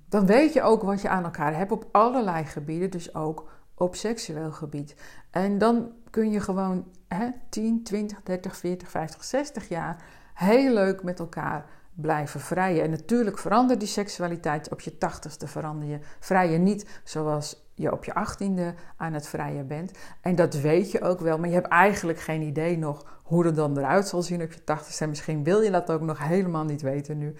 dan 0.08 0.26
weet 0.26 0.52
je 0.52 0.62
ook 0.62 0.82
wat 0.82 1.00
je 1.00 1.08
aan 1.08 1.24
elkaar 1.24 1.56
hebt 1.56 1.72
op 1.72 1.88
allerlei 1.92 2.44
gebieden, 2.44 2.90
dus 2.90 3.14
ook 3.14 3.50
op 3.74 3.94
seksueel 3.94 4.52
gebied. 4.52 4.94
En 5.30 5.58
dan 5.58 5.92
kun 6.10 6.30
je 6.30 6.40
gewoon 6.40 6.84
hè, 7.08 7.28
10, 7.48 7.82
20, 7.82 8.22
30, 8.22 8.56
40, 8.56 8.90
50, 8.90 9.24
60 9.24 9.68
jaar 9.68 10.04
heel 10.34 10.72
leuk 10.72 11.02
met 11.02 11.18
elkaar 11.18 11.64
blijven 11.94 12.40
vrijen. 12.40 12.82
En 12.82 12.90
natuurlijk 12.90 13.38
verandert 13.38 13.80
die 13.80 13.88
seksualiteit 13.88 14.70
op 14.70 14.80
je 14.80 14.98
tachtigste 14.98 15.46
verander 15.46 15.88
je. 15.88 15.98
Vrij 16.20 16.50
je 16.50 16.58
niet 16.58 17.00
zoals 17.04 17.62
je 17.74 17.92
op 17.92 18.04
je 18.04 18.14
achttiende 18.14 18.74
aan 18.96 19.12
het 19.12 19.26
vrijen 19.26 19.66
bent. 19.66 19.92
En 20.20 20.34
dat 20.34 20.54
weet 20.54 20.90
je 20.90 21.00
ook 21.00 21.20
wel, 21.20 21.38
maar 21.38 21.48
je 21.48 21.54
hebt 21.54 21.68
eigenlijk 21.68 22.20
geen 22.20 22.42
idee 22.42 22.78
nog 22.78 23.20
hoe 23.22 23.46
het 23.46 23.56
dan 23.56 23.78
eruit 23.78 24.08
zal 24.08 24.22
zien 24.22 24.42
op 24.42 24.52
je 24.52 24.64
tachtigste. 24.64 25.02
En 25.04 25.08
misschien 25.08 25.44
wil 25.44 25.60
je 25.60 25.70
dat 25.70 25.90
ook 25.90 26.00
nog 26.00 26.18
helemaal 26.18 26.64
niet 26.64 26.82
weten 26.82 27.18
nu. 27.18 27.34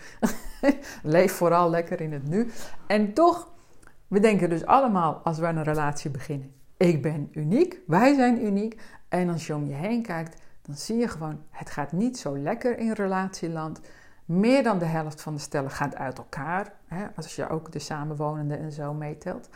Leef 1.03 1.33
vooral 1.33 1.71
lekker 1.71 2.01
in 2.01 2.13
het 2.13 2.29
nu. 2.29 2.51
En 2.87 3.13
toch, 3.13 3.49
we 4.15 4.21
denken 4.21 4.49
dus 4.49 4.67
allemaal 4.67 5.21
als 5.25 5.39
we 5.39 5.47
een 5.47 5.63
relatie 5.63 6.11
beginnen. 6.11 6.53
Ik 6.77 7.03
ben 7.03 7.29
uniek, 7.33 7.81
wij 7.87 8.15
zijn 8.15 8.45
uniek. 8.45 8.81
En 9.09 9.29
als 9.29 9.47
je 9.47 9.55
om 9.55 9.67
je 9.67 9.75
heen 9.75 10.03
kijkt, 10.03 10.43
dan 10.63 10.75
zie 10.75 10.97
je 10.97 11.09
gewoon, 11.09 11.41
het 11.51 11.71
gaat 11.71 11.93
niet 11.93 12.19
zo 12.19 12.39
lekker 12.39 12.79
in 12.79 12.93
relatieland. 12.93 13.81
Meer 14.25 14.63
dan 14.63 14.79
de 14.79 14.85
helft 14.85 15.21
van 15.21 15.35
de 15.35 15.41
stellen 15.41 15.71
gaat 15.71 15.97
uit 15.97 16.19
elkaar. 16.19 16.73
Hè, 16.87 17.07
als 17.17 17.37
je 17.37 17.49
ook 17.49 17.73
de 17.73 17.79
samenwonenden 17.79 18.59
en 18.59 18.73
zo 18.73 18.93
meetelt. 18.93 19.49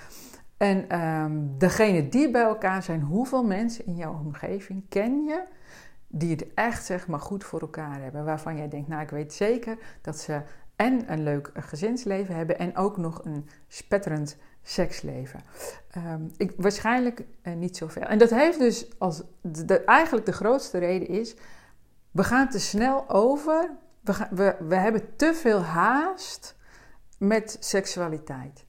En 0.56 1.00
um, 1.00 1.58
degene 1.58 2.08
die 2.08 2.30
bij 2.30 2.42
elkaar 2.42 2.82
zijn, 2.82 3.00
hoeveel 3.00 3.44
mensen 3.44 3.86
in 3.86 3.96
jouw 3.96 4.20
omgeving 4.24 4.88
ken 4.88 5.24
je 5.24 5.42
die 6.08 6.30
het 6.30 6.54
echt 6.54 6.84
zeg 6.84 7.06
maar 7.06 7.20
goed 7.20 7.44
voor 7.44 7.60
elkaar 7.60 8.02
hebben? 8.02 8.24
Waarvan 8.24 8.56
jij 8.56 8.68
denkt, 8.68 8.88
nou 8.88 9.02
ik 9.02 9.10
weet 9.10 9.32
zeker 9.32 9.78
dat 10.02 10.18
ze 10.18 10.42
en 10.78 11.12
een 11.12 11.22
leuk 11.22 11.50
gezinsleven 11.54 12.34
hebben 12.34 12.58
en 12.58 12.76
ook 12.76 12.96
nog 12.96 13.24
een 13.24 13.48
spetterend 13.68 14.36
seksleven. 14.68 15.40
Um, 15.96 16.32
ik, 16.36 16.52
waarschijnlijk 16.56 17.24
uh, 17.42 17.54
niet 17.54 17.76
zoveel. 17.76 18.02
En 18.02 18.18
dat 18.18 18.30
heeft 18.30 18.58
dus 18.58 18.98
als 18.98 19.22
eigenlijk 19.86 20.26
de 20.26 20.32
grootste 20.32 20.78
reden 20.78 21.08
is, 21.08 21.36
we 22.10 22.24
gaan 22.24 22.48
te 22.48 22.60
snel 22.60 23.10
over, 23.10 23.70
we, 24.00 24.26
we, 24.30 24.56
we 24.68 24.74
hebben 24.74 25.16
te 25.16 25.34
veel 25.34 25.62
haast 25.62 26.56
met 27.18 27.56
seksualiteit 27.60 28.66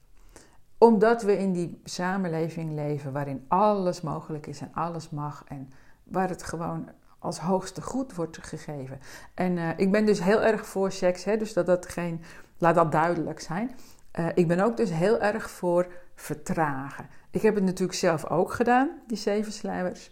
omdat 0.80 1.22
we 1.22 1.38
in 1.38 1.52
die 1.52 1.80
samenleving 1.84 2.72
leven 2.72 3.12
waarin 3.12 3.44
alles 3.48 4.00
mogelijk 4.00 4.46
is 4.46 4.60
en 4.60 4.70
alles 4.74 5.10
mag 5.10 5.44
en 5.48 5.72
waar 6.04 6.28
het 6.28 6.42
gewoon 6.42 6.88
als 7.18 7.38
hoogste 7.38 7.82
goed 7.82 8.14
wordt 8.14 8.38
gegeven. 8.42 8.98
En 9.34 9.56
uh, 9.56 9.68
ik 9.76 9.90
ben 9.92 10.06
dus 10.06 10.22
heel 10.22 10.42
erg 10.42 10.66
voor 10.66 10.92
seks, 10.92 11.24
hè, 11.24 11.36
dus 11.36 11.52
dat 11.52 11.66
dat 11.66 11.88
geen, 11.88 12.22
laat 12.58 12.74
dat 12.74 12.92
duidelijk 12.92 13.40
zijn. 13.40 13.70
Uh, 14.18 14.26
ik 14.34 14.48
ben 14.48 14.60
ook 14.60 14.76
dus 14.76 14.90
heel 14.90 15.20
erg 15.20 15.50
voor 15.50 15.92
vertragen. 16.14 17.08
Ik 17.30 17.42
heb 17.42 17.54
het 17.54 17.64
natuurlijk 17.64 17.98
zelf 17.98 18.26
ook 18.26 18.52
gedaan, 18.52 18.90
die 19.06 19.16
zeven 19.16 19.52
sluiers. 19.52 20.10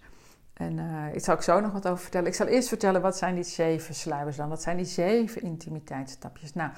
En 0.52 0.78
uh, 0.78 1.14
ik 1.14 1.24
zal 1.24 1.34
ik 1.34 1.42
zo 1.42 1.60
nog 1.60 1.72
wat 1.72 1.88
over 1.88 2.02
vertellen. 2.02 2.26
Ik 2.26 2.34
zal 2.34 2.46
eerst 2.46 2.68
vertellen 2.68 3.00
wat 3.00 3.18
zijn 3.18 3.34
die 3.34 3.44
zeven 3.44 3.94
sluiers 3.94 4.36
dan? 4.36 4.48
Wat 4.48 4.62
zijn 4.62 4.76
die 4.76 4.86
zeven 4.86 5.42
intimiteitsstapjes? 5.42 6.54
Nou, 6.54 6.70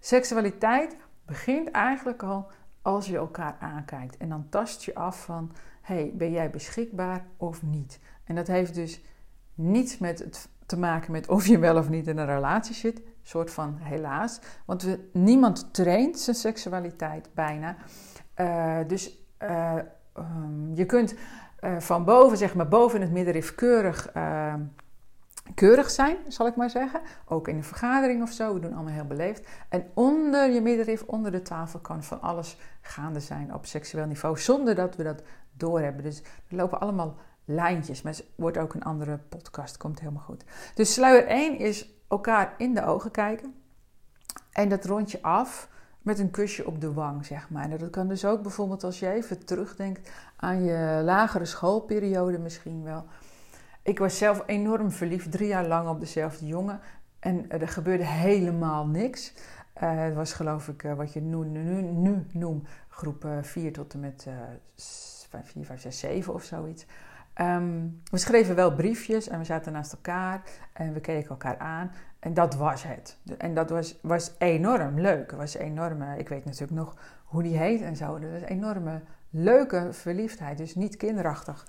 seksualiteit 0.00 0.96
begint 1.26 1.70
eigenlijk 1.70 2.22
al 2.22 2.50
als 2.82 3.06
je 3.06 3.16
elkaar 3.16 3.56
aankijkt. 3.60 4.16
En 4.16 4.28
dan 4.28 4.46
tast 4.48 4.82
je 4.82 4.94
af 4.94 5.24
van, 5.24 5.52
hey, 5.80 6.12
ben 6.14 6.30
jij 6.30 6.50
beschikbaar 6.50 7.26
of 7.36 7.62
niet? 7.62 7.98
En 8.24 8.34
dat 8.34 8.46
heeft 8.46 8.74
dus 8.74 9.02
niets 9.54 9.98
met 9.98 10.18
het 10.18 10.48
te 10.70 10.78
maken 10.78 11.12
met 11.12 11.28
of 11.28 11.46
je 11.46 11.58
wel 11.58 11.76
of 11.76 11.88
niet 11.88 12.06
in 12.06 12.18
een 12.18 12.26
relatie 12.26 12.74
zit. 12.74 13.02
soort 13.22 13.50
van 13.50 13.78
helaas. 13.80 14.40
Want 14.66 14.82
we, 14.82 15.08
niemand 15.12 15.74
traint 15.74 16.18
zijn 16.18 16.36
seksualiteit 16.36 17.28
bijna. 17.34 17.76
Uh, 18.36 18.78
dus 18.86 19.18
uh, 19.42 19.74
um, 20.18 20.70
je 20.74 20.86
kunt 20.86 21.14
uh, 21.60 21.78
van 21.78 22.04
boven, 22.04 22.38
zeg 22.38 22.54
maar 22.54 22.68
boven 22.68 23.00
het 23.00 23.10
middenrif 23.10 23.54
keurig 23.54 24.12
keurig 25.54 25.90
zijn, 25.90 26.16
zal 26.28 26.46
ik 26.46 26.56
maar 26.56 26.70
zeggen. 26.70 27.00
Ook 27.24 27.48
in 27.48 27.56
een 27.56 27.64
vergadering 27.64 28.22
of 28.22 28.30
zo. 28.30 28.54
We 28.54 28.60
doen 28.60 28.74
allemaal 28.74 28.92
heel 28.92 29.04
beleefd. 29.04 29.48
En 29.68 29.86
onder 29.94 30.50
je 30.50 30.60
middenrif, 30.60 31.02
onder 31.02 31.30
de 31.30 31.42
tafel, 31.42 31.78
kan 31.78 32.02
van 32.02 32.20
alles 32.20 32.58
gaande 32.80 33.20
zijn 33.20 33.54
op 33.54 33.66
seksueel 33.66 34.06
niveau. 34.06 34.38
Zonder 34.38 34.74
dat 34.74 34.96
we 34.96 35.02
dat 35.02 35.22
doorhebben. 35.52 36.02
Dus 36.02 36.22
er 36.48 36.56
lopen 36.56 36.80
allemaal 36.80 37.16
lijntjes. 37.44 38.02
Maar 38.02 38.12
het 38.12 38.24
wordt 38.34 38.58
ook 38.58 38.74
een 38.74 38.82
andere 38.82 39.18
podcast. 39.28 39.76
Komt 39.76 40.00
helemaal 40.00 40.22
goed. 40.22 40.44
Dus 40.74 40.92
sluier 40.92 41.26
1 41.26 41.58
is 41.58 41.90
elkaar 42.08 42.54
in 42.56 42.74
de 42.74 42.84
ogen 42.84 43.10
kijken. 43.10 43.54
En 44.52 44.68
dat 44.68 44.84
rond 44.84 45.10
je 45.10 45.22
af 45.22 45.68
met 46.02 46.18
een 46.18 46.30
kusje 46.30 46.66
op 46.66 46.80
de 46.80 46.92
wang, 46.92 47.26
zeg 47.26 47.50
maar. 47.50 47.70
En 47.70 47.78
dat 47.78 47.90
kan 47.90 48.08
dus 48.08 48.24
ook 48.24 48.42
bijvoorbeeld 48.42 48.84
als 48.84 48.98
je 48.98 49.10
even 49.10 49.44
terugdenkt 49.44 50.10
aan 50.36 50.64
je 50.64 51.00
lagere 51.04 51.44
schoolperiode 51.44 52.38
misschien 52.38 52.82
wel 52.82 53.04
ik 53.82 53.98
was 53.98 54.18
zelf 54.18 54.42
enorm 54.46 54.90
verliefd, 54.90 55.32
drie 55.32 55.48
jaar 55.48 55.66
lang 55.66 55.88
op 55.88 56.00
dezelfde 56.00 56.46
jongen. 56.46 56.80
En 57.18 57.50
er 57.50 57.68
gebeurde 57.68 58.04
helemaal 58.04 58.86
niks. 58.86 59.32
Uh, 59.82 60.02
het 60.02 60.14
was 60.14 60.32
geloof 60.32 60.68
ik 60.68 60.82
uh, 60.82 60.94
wat 60.94 61.12
je 61.12 61.20
nu, 61.20 61.44
nu, 61.44 61.82
nu 61.82 62.26
noemt 62.32 62.68
groep 62.88 63.26
4 63.40 63.64
uh, 63.64 63.70
tot 63.70 63.92
en 63.92 64.00
met 64.00 64.26
4, 64.76 65.64
5, 65.64 65.80
6, 65.80 65.98
7 65.98 66.34
of 66.34 66.44
zoiets. 66.44 66.86
Um, 67.40 68.02
we 68.10 68.18
schreven 68.18 68.54
wel 68.54 68.74
briefjes 68.74 69.28
en 69.28 69.38
we 69.38 69.44
zaten 69.44 69.72
naast 69.72 69.92
elkaar 69.92 70.42
en 70.72 70.92
we 70.92 71.00
keken 71.00 71.30
elkaar 71.30 71.58
aan. 71.58 71.92
En 72.18 72.34
dat 72.34 72.54
was 72.54 72.82
het. 72.82 73.18
En 73.38 73.54
dat 73.54 73.70
was, 73.70 73.98
was 74.02 74.34
enorm 74.38 75.00
leuk. 75.00 75.30
Het 75.30 75.40
was 75.40 75.54
enorm, 75.54 76.02
ik 76.02 76.28
weet 76.28 76.44
natuurlijk 76.44 76.72
nog 76.72 76.96
hoe 77.24 77.42
die 77.42 77.56
heet 77.56 77.80
en 77.80 77.96
zo. 77.96 78.18
Dat 78.18 78.30
was 78.30 78.42
enorme 78.42 79.00
leuke 79.30 79.88
verliefdheid, 79.92 80.58
dus 80.58 80.74
niet 80.74 80.96
kinderachtig 80.96 81.66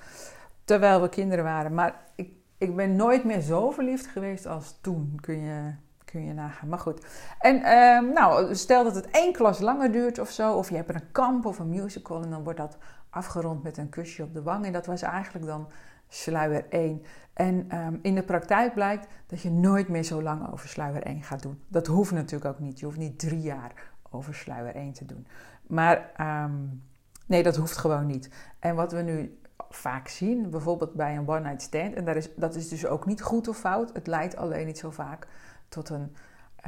terwijl 0.71 1.01
we 1.01 1.09
kinderen 1.09 1.43
waren. 1.43 1.73
Maar 1.73 1.95
ik, 2.15 2.29
ik 2.57 2.75
ben 2.75 2.95
nooit 2.95 3.23
meer 3.23 3.41
zo 3.41 3.71
verliefd 3.71 4.07
geweest 4.07 4.45
als 4.45 4.77
toen, 4.81 5.17
kun 5.21 5.39
je, 5.39 5.73
kun 6.05 6.25
je 6.25 6.33
nagaan. 6.33 6.69
Maar 6.69 6.79
goed. 6.79 7.05
En 7.39 7.55
uh, 7.55 8.13
nou, 8.13 8.55
stel 8.55 8.83
dat 8.83 8.95
het 8.95 9.09
één 9.09 9.33
klas 9.33 9.59
langer 9.59 9.91
duurt 9.91 10.19
of 10.19 10.29
zo, 10.29 10.53
of 10.53 10.69
je 10.69 10.75
hebt 10.75 10.89
een 10.89 11.11
kamp 11.11 11.45
of 11.45 11.59
een 11.59 11.69
musical 11.69 12.23
en 12.23 12.29
dan 12.29 12.43
wordt 12.43 12.59
dat 12.59 12.77
afgerond 13.11 13.63
met 13.63 13.77
een 13.77 13.89
kusje 13.89 14.23
op 14.23 14.33
de 14.33 14.41
wang. 14.41 14.65
En 14.65 14.73
dat 14.73 14.85
was 14.85 15.01
eigenlijk 15.01 15.45
dan 15.45 15.67
sluier 16.07 16.65
1. 16.69 17.03
En 17.33 17.77
um, 17.77 17.99
in 18.01 18.15
de 18.15 18.23
praktijk 18.23 18.73
blijkt 18.73 19.07
dat 19.27 19.41
je 19.41 19.51
nooit 19.51 19.87
meer 19.87 20.03
zo 20.03 20.21
lang 20.21 20.51
over 20.51 20.69
sluier 20.69 21.03
1 21.03 21.23
gaat 21.23 21.41
doen. 21.41 21.61
Dat 21.67 21.87
hoeft 21.87 22.11
natuurlijk 22.11 22.53
ook 22.53 22.59
niet. 22.59 22.79
Je 22.79 22.85
hoeft 22.85 22.97
niet 22.97 23.19
drie 23.19 23.41
jaar 23.41 23.91
over 24.09 24.35
sluier 24.35 24.75
1 24.75 24.93
te 24.93 25.05
doen. 25.05 25.27
Maar 25.67 26.11
um, 26.43 26.83
nee, 27.25 27.43
dat 27.43 27.55
hoeft 27.55 27.77
gewoon 27.77 28.05
niet. 28.05 28.29
En 28.59 28.75
wat 28.75 28.91
we 28.91 29.01
nu 29.01 29.39
vaak 29.69 30.07
zien, 30.07 30.49
bijvoorbeeld 30.49 30.93
bij 30.93 31.17
een 31.17 31.27
one-night 31.27 31.61
stand. 31.61 31.93
En 31.93 32.05
dat 32.05 32.15
is, 32.15 32.29
dat 32.35 32.55
is 32.55 32.69
dus 32.69 32.85
ook 32.85 33.05
niet 33.05 33.21
goed 33.21 33.47
of 33.47 33.57
fout. 33.57 33.93
Het 33.93 34.07
leidt 34.07 34.35
alleen 34.35 34.65
niet 34.65 34.77
zo 34.77 34.91
vaak 34.91 35.27
tot 35.69 35.89
een 35.89 36.15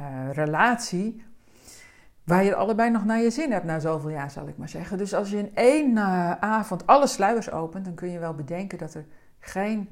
uh, 0.00 0.30
relatie 0.32 1.24
waar 2.24 2.44
je 2.44 2.54
allebei 2.54 2.90
nog 2.90 3.04
naar 3.04 3.20
je 3.20 3.30
zin 3.30 3.52
hebt 3.52 3.64
na 3.64 3.78
zoveel 3.78 4.10
jaar, 4.10 4.30
zal 4.30 4.48
ik 4.48 4.56
maar 4.56 4.68
zeggen. 4.68 4.98
Dus 4.98 5.14
als 5.14 5.30
je 5.30 5.38
in 5.38 5.54
één 5.54 5.90
uh, 5.90 6.30
avond 6.30 6.86
alle 6.86 7.06
sluiers 7.06 7.50
opent, 7.50 7.84
dan 7.84 7.94
kun 7.94 8.10
je 8.10 8.18
wel 8.18 8.34
bedenken 8.34 8.78
dat 8.78 8.94
er 8.94 9.06
geen 9.38 9.88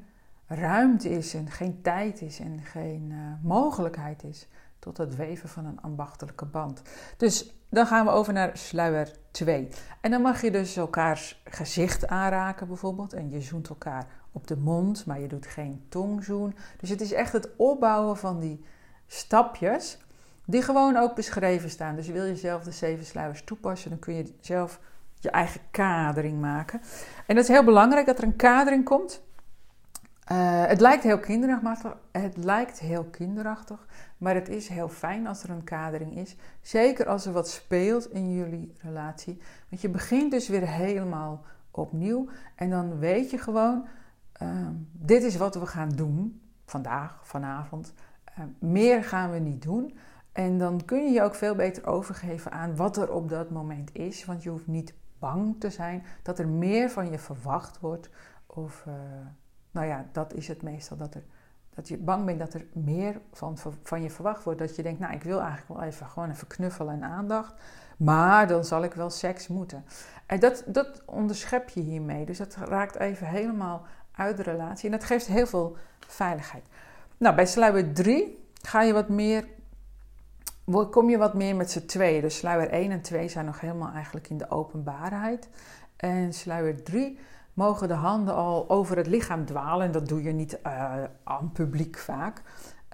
ruimte 0.47 1.11
is 1.11 1.35
en 1.35 1.51
geen 1.51 1.83
tijd 1.83 2.21
is 2.21 2.41
en 2.41 2.61
geen 2.63 3.09
uh, 3.11 3.19
mogelijkheid 3.43 4.25
is 4.25 4.49
tot 4.79 4.97
het 4.97 5.17
weven 5.17 5.49
van 5.49 5.67
een 5.67 5.81
ambachtelijke 5.81 6.45
band. 6.45 6.83
Dus 7.17 7.55
dan 7.69 7.87
gaan 7.87 8.05
we 8.05 8.11
over 8.11 8.33
naar 8.33 8.51
sluier 8.53 9.13
2. 9.31 9.69
En 10.01 10.11
dan 10.11 10.23
mag 10.23 10.43
je 10.43 10.51
dus 10.51 10.77
elkaars 10.77 11.43
gezicht 11.45 12.07
aanraken 12.07 12.67
bijvoorbeeld. 12.67 13.13
En 13.13 13.31
je 13.31 13.41
zoent 13.41 13.69
elkaar 13.69 14.07
op 14.33 14.47
de 14.47 14.57
mond, 14.57 15.07
maar 15.07 15.21
je 15.21 15.27
doet 15.27 15.47
geen 15.47 15.85
tongzoen. 15.89 16.57
Dus 16.81 16.89
het 16.89 17.01
is 17.01 17.13
echt 17.13 17.33
het 17.33 17.49
opbouwen 17.57 18.17
van 18.17 18.41
die 18.41 18.65
stapjes 19.07 19.99
die 20.45 20.63
gewoon 20.63 20.97
ook 20.97 21.15
beschreven 21.15 21.71
staan. 21.71 21.97
Dus 21.97 22.09
wil 22.09 22.25
je 22.25 22.37
zelf 22.37 22.63
de 22.63 22.71
zeven 22.71 23.05
sluiers 23.05 23.45
toepassen, 23.45 23.91
dan 23.91 23.99
kun 23.99 24.15
je 24.15 24.35
zelf 24.41 24.81
je 25.19 25.31
eigen 25.31 25.61
kadering 25.71 26.41
maken. 26.41 26.81
En 27.27 27.35
dat 27.35 27.45
is 27.45 27.51
heel 27.51 27.65
belangrijk 27.65 28.07
dat 28.07 28.19
er 28.19 28.25
een 28.25 28.37
kadering 28.37 28.85
komt. 28.85 29.23
Uh, 30.33 30.67
het 30.67 30.81
lijkt 30.81 31.03
heel 31.03 31.19
kinderachtig, 31.19 31.97
het 32.13 32.37
lijkt 32.37 32.79
heel 32.79 33.05
kinderachtig, 33.05 33.87
maar 34.19 34.35
het 34.35 34.49
is 34.49 34.69
heel 34.69 34.89
fijn 34.89 35.27
als 35.27 35.43
er 35.43 35.51
een 35.51 35.65
kadering 35.65 36.17
is. 36.17 36.37
Zeker 36.61 37.07
als 37.07 37.27
er 37.27 37.33
wat 37.33 37.49
speelt 37.49 38.13
in 38.13 38.33
jullie 38.33 38.75
relatie. 38.79 39.41
Want 39.69 39.83
je 39.83 39.89
begint 39.89 40.31
dus 40.31 40.49
weer 40.49 40.69
helemaal 40.69 41.45
opnieuw. 41.71 42.29
En 42.55 42.71
dan 42.71 42.99
weet 42.99 43.31
je 43.31 43.39
gewoon, 43.39 43.87
uh, 44.43 44.49
dit 44.93 45.23
is 45.23 45.37
wat 45.37 45.55
we 45.55 45.67
gaan 45.67 45.89
doen 45.89 46.41
vandaag, 46.67 47.21
vanavond. 47.23 47.95
Uh, 48.39 48.45
meer 48.59 49.05
gaan 49.05 49.31
we 49.31 49.39
niet 49.39 49.63
doen. 49.63 49.99
En 50.33 50.59
dan 50.59 50.85
kun 50.85 51.05
je 51.05 51.11
je 51.11 51.23
ook 51.23 51.35
veel 51.35 51.55
beter 51.55 51.87
overgeven 51.87 52.53
aan 52.53 52.77
wat 52.77 52.97
er 52.97 53.13
op 53.13 53.29
dat 53.29 53.51
moment 53.51 53.95
is. 53.95 54.25
Want 54.25 54.43
je 54.43 54.51
hoeft 54.51 54.67
niet 54.67 54.95
bang 55.19 55.57
te 55.59 55.71
zijn 55.71 56.05
dat 56.23 56.39
er 56.39 56.49
meer 56.49 56.91
van 56.91 57.11
je 57.11 57.19
verwacht 57.19 57.81
wordt. 57.81 58.11
Of, 58.47 58.85
uh, 58.89 58.95
nou 59.71 59.87
ja, 59.87 60.07
dat 60.13 60.35
is 60.35 60.49
het 60.49 60.63
meestal. 60.63 60.97
Dat, 60.97 61.15
er, 61.15 61.23
dat 61.75 61.89
je 61.89 61.99
bang 61.99 62.25
bent 62.25 62.39
dat 62.39 62.55
er 62.55 62.67
meer 62.73 63.21
van, 63.33 63.59
van 63.83 64.03
je 64.03 64.11
verwacht 64.11 64.45
wordt. 64.45 64.59
Dat 64.59 64.77
je 64.77 64.83
denkt, 64.83 65.01
nou, 65.01 65.15
ik 65.15 65.23
wil 65.23 65.41
eigenlijk 65.41 65.81
wel 65.81 65.89
even 65.89 66.07
gewoon 66.07 66.31
even 66.31 66.47
knuffelen 66.47 66.95
en 66.95 67.05
aandacht. 67.05 67.55
Maar 67.97 68.47
dan 68.47 68.65
zal 68.65 68.83
ik 68.83 68.95
wel 68.95 69.11
seks 69.11 69.49
moeten. 69.49 69.85
En 70.27 70.41
dat, 70.41 70.65
dat 70.67 71.03
onderschep 71.05 71.69
je 71.69 71.81
hiermee. 71.81 72.25
Dus 72.25 72.39
dat 72.39 72.55
raakt 72.55 72.97
even 72.97 73.27
helemaal 73.27 73.87
uit 74.13 74.37
de 74.37 74.43
relatie. 74.43 74.91
En 74.91 74.99
dat 74.99 75.07
geeft 75.07 75.27
heel 75.27 75.47
veel 75.47 75.77
veiligheid. 76.07 76.65
Nou, 77.17 77.35
bij 77.35 77.47
sluier 77.47 77.93
3 77.93 78.49
ga 78.63 78.83
je 78.83 78.93
wat 78.93 79.09
meer, 79.09 79.47
kom 80.91 81.11
je 81.11 81.19
wat 81.19 81.35
meer 81.35 81.57
met 81.57 81.71
z'n 81.71 81.87
tweeën. 81.87 82.21
Dus 82.21 82.37
sluier 82.37 82.71
1 82.71 82.91
en 82.91 83.01
2 83.01 83.29
zijn 83.29 83.45
nog 83.45 83.61
helemaal 83.61 83.93
eigenlijk 83.93 84.29
in 84.29 84.39
de 84.39 84.51
openbaarheid. 84.51 85.49
En 85.97 86.33
sluier 86.33 86.83
3 86.83 87.19
mogen 87.55 87.89
de 87.89 87.95
handen 87.95 88.35
al 88.35 88.71
over 88.71 88.97
het 88.97 89.07
lichaam 89.07 89.45
dwalen. 89.45 89.87
En 89.87 89.93
dat 89.93 90.09
doe 90.09 90.23
je 90.23 90.33
niet 90.33 90.59
uh, 90.67 90.95
aan 91.25 91.53
publiek 91.53 91.99
vaak. 91.99 92.43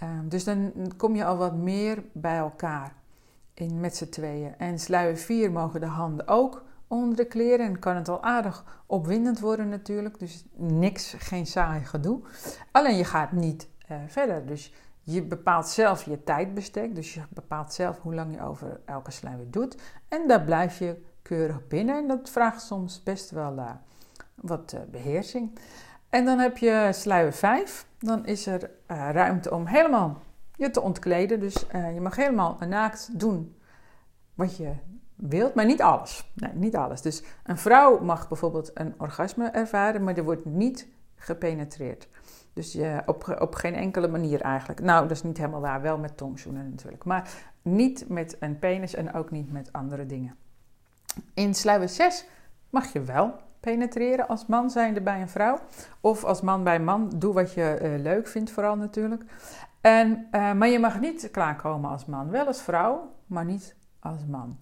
Um, 0.03 0.29
dus 0.29 0.45
dan 0.45 0.73
kom 0.97 1.17
je 1.17 1.25
al 1.25 1.37
wat 1.37 1.55
meer 1.55 2.03
bij 2.13 2.37
elkaar 2.37 2.93
in, 3.55 3.81
met 3.81 3.97
z'n 3.97 4.09
tweeën. 4.09 4.55
En 4.59 4.79
sluier 4.79 5.17
4 5.17 5.53
mogen 5.53 5.81
de 5.81 5.87
handen 5.87 6.29
ook 6.29 6.65
onder 6.87 7.17
de 7.17 7.25
kleren. 7.27 7.67
En 7.67 7.79
kan 7.79 7.97
het 7.97 8.09
al 8.09 8.23
aardig 8.23 8.83
opwindend 8.87 9.41
worden 9.41 9.69
natuurlijk. 9.69 10.19
Dus 10.19 10.45
niks, 10.57 11.15
geen 11.19 11.47
saai 11.47 11.85
gedoe. 11.85 12.21
Alleen 12.71 12.97
je 12.97 13.05
gaat 13.05 13.33
niet 13.33 13.69
uh, 13.91 13.97
verder. 14.07 14.47
Dus 14.47 14.73
je 15.13 15.23
bepaalt 15.23 15.69
zelf 15.69 16.05
je 16.05 16.25
tijdbestek. 16.25 16.95
Dus 16.95 17.15
je 17.15 17.21
bepaalt 17.29 17.73
zelf 17.73 17.99
hoe 18.01 18.15
lang 18.15 18.35
je 18.35 18.43
over 18.43 18.81
elke 18.85 19.11
sluier 19.11 19.51
doet. 19.51 19.77
En 20.09 20.29
daar 20.29 20.43
blijf 20.43 20.79
je 20.79 21.03
keurig 21.23 21.67
binnen. 21.69 21.97
En 21.97 22.09
dat 22.09 22.31
vraagt 22.31 22.63
soms 22.63 23.03
best 23.03 23.31
wel 23.31 23.57
uh, 23.57 23.71
wat 24.35 24.73
uh, 24.75 24.81
beheersing. 24.91 25.59
En 26.09 26.25
dan 26.25 26.39
heb 26.39 26.59
je 26.59 26.89
sluier 26.93 27.33
5. 27.33 27.87
Dan 27.99 28.27
is 28.27 28.47
er 28.47 28.71
ruimte 28.87 29.51
om 29.51 29.67
helemaal 29.67 30.19
je 30.57 30.71
te 30.71 30.81
ontkleden. 30.81 31.41
Dus 31.41 31.67
je 31.95 32.01
mag 32.01 32.17
helemaal 32.17 32.57
naakt 32.67 33.19
doen 33.19 33.57
wat 34.35 34.57
je 34.57 34.73
wilt, 35.15 35.55
maar 35.55 35.65
niet 35.65 35.83
alles. 35.83 36.31
Nee, 36.35 36.53
niet 36.55 36.77
alles. 36.77 37.03
Dus 37.03 37.23
een 37.45 37.59
vrouw 37.59 37.99
mag 38.05 38.29
bijvoorbeeld 38.29 38.71
een 38.75 38.95
orgasme 38.99 39.49
ervaren, 39.49 40.05
maar 40.05 40.17
er 40.17 40.25
wordt 40.25 40.45
niet 40.45 40.89
gepenetreerd. 41.17 42.09
Dus 42.59 42.73
je, 42.73 43.03
op, 43.07 43.37
op 43.41 43.55
geen 43.55 43.75
enkele 43.75 44.09
manier 44.09 44.41
eigenlijk. 44.41 44.81
Nou, 44.81 45.03
dat 45.03 45.11
is 45.11 45.23
niet 45.23 45.37
helemaal 45.37 45.61
waar, 45.61 45.83
wel 45.83 45.99
met 45.99 46.17
tongzoenen 46.17 46.71
natuurlijk. 46.71 47.05
Maar 47.05 47.31
niet 47.63 48.09
met 48.09 48.37
een 48.41 48.59
penis 48.59 48.95
en 48.95 49.15
ook 49.15 49.31
niet 49.31 49.53
met 49.53 49.73
andere 49.73 50.07
dingen. 50.07 50.37
In 51.35 51.55
sluier 51.55 51.89
6 51.89 52.27
mag 52.71 52.93
je 52.93 53.01
wel 53.01 53.35
penetreren 53.61 54.29
als 54.29 54.47
man 54.47 54.71
zijnde 54.71 55.01
bij 55.01 55.21
een 55.21 55.29
vrouw. 55.29 55.59
Of 56.01 56.25
als 56.25 56.41
man 56.41 56.65
bij 56.65 56.81
man, 56.81 57.13
doe 57.17 57.35
wat 57.35 57.53
je 57.53 57.79
uh, 57.83 58.03
leuk 58.03 58.29
vindt 58.29 58.51
vooral 58.51 58.77
natuurlijk. 58.77 59.25
En, 59.81 60.29
uh, 60.33 60.53
maar 60.53 60.69
je 60.69 60.79
mag 60.79 61.01
niet 61.01 61.29
klaarkomen 61.31 61.91
als 61.91 62.07
man. 62.07 62.31
Wel 62.31 62.47
als 62.47 62.63
vrouw, 62.63 63.15
maar 63.27 63.45
niet 63.45 63.77
als 64.01 64.27
man. 64.27 64.59